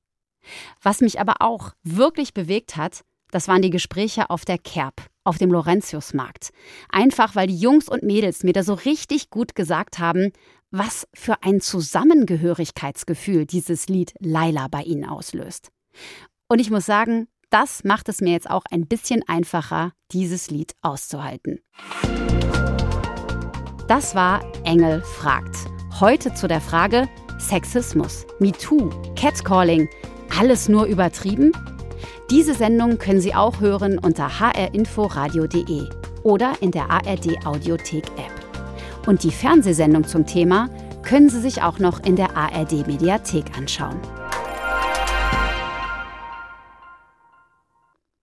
Was 0.83 1.01
mich 1.01 1.21
aber 1.21 1.37
auch 1.41 1.73
wirklich 1.83 2.35
bewegt 2.35 2.77
hat, 2.77 3.03
das 3.31 3.49
waren 3.49 3.63
die 3.63 3.71
Gespräche 3.71 4.31
auf 4.31 4.45
der 4.45 4.59
Kerb, 4.59 5.03
auf 5.25 5.39
dem 5.39 5.53
Laurentiusmarkt. 5.53 6.51
Einfach 6.91 7.37
weil 7.37 7.47
die 7.47 7.59
Jungs 7.59 7.89
und 7.89 8.03
Mädels 8.03 8.43
mir 8.43 8.53
da 8.53 8.63
so 8.63 8.75
richtig 8.75 9.31
gut 9.31 9.55
gesagt 9.55 9.99
haben, 9.99 10.33
was 10.71 11.07
für 11.15 11.43
ein 11.43 11.61
Zusammengehörigkeitsgefühl 11.61 13.47
dieses 13.47 13.89
Lied 13.89 14.15
Laila 14.21 14.69
bei 14.69 14.83
ihnen 14.83 15.05
auslöst. 15.05 15.71
Und 16.49 16.61
ich 16.61 16.71
muss 16.71 16.87
sagen, 16.87 17.29
das 17.51 17.83
macht 17.83 18.09
es 18.09 18.21
mir 18.21 18.33
jetzt 18.33 18.49
auch 18.49 18.63
ein 18.71 18.87
bisschen 18.87 19.23
einfacher, 19.27 19.93
dieses 20.13 20.51
Lied 20.51 20.75
auszuhalten. 20.83 21.61
Das 23.89 24.15
war 24.15 24.45
Engel 24.65 25.03
fragt. 25.03 25.57
Heute 25.99 26.33
zu 26.35 26.47
der 26.47 26.61
Frage 26.61 27.09
Sexismus, 27.41 28.27
MeToo, 28.39 28.91
Catcalling, 29.17 29.89
alles 30.39 30.69
nur 30.69 30.87
übertrieben? 30.87 31.53
Diese 32.31 32.55
Sendung 32.55 32.99
können 32.99 33.21
Sie 33.21 33.35
auch 33.35 33.61
hören 33.61 33.99
unter 33.99 34.41
hrinforadio.de 34.41 35.89
oder 36.23 36.53
in 36.61 36.71
der 36.71 36.91
ARD 36.91 37.45
Audiothek 37.45 38.05
App. 38.17 39.07
Und 39.07 39.23
die 39.25 39.33
Fernsehsendung 39.33 40.05
zum 40.05 40.27
Thema 40.27 40.69
können 41.03 41.29
Sie 41.29 41.41
sich 41.41 41.63
auch 41.63 41.79
noch 41.79 42.05
in 42.05 42.17
der 42.17 42.37
ARD 42.37 42.87
Mediathek 42.87 43.57
anschauen. 43.57 43.99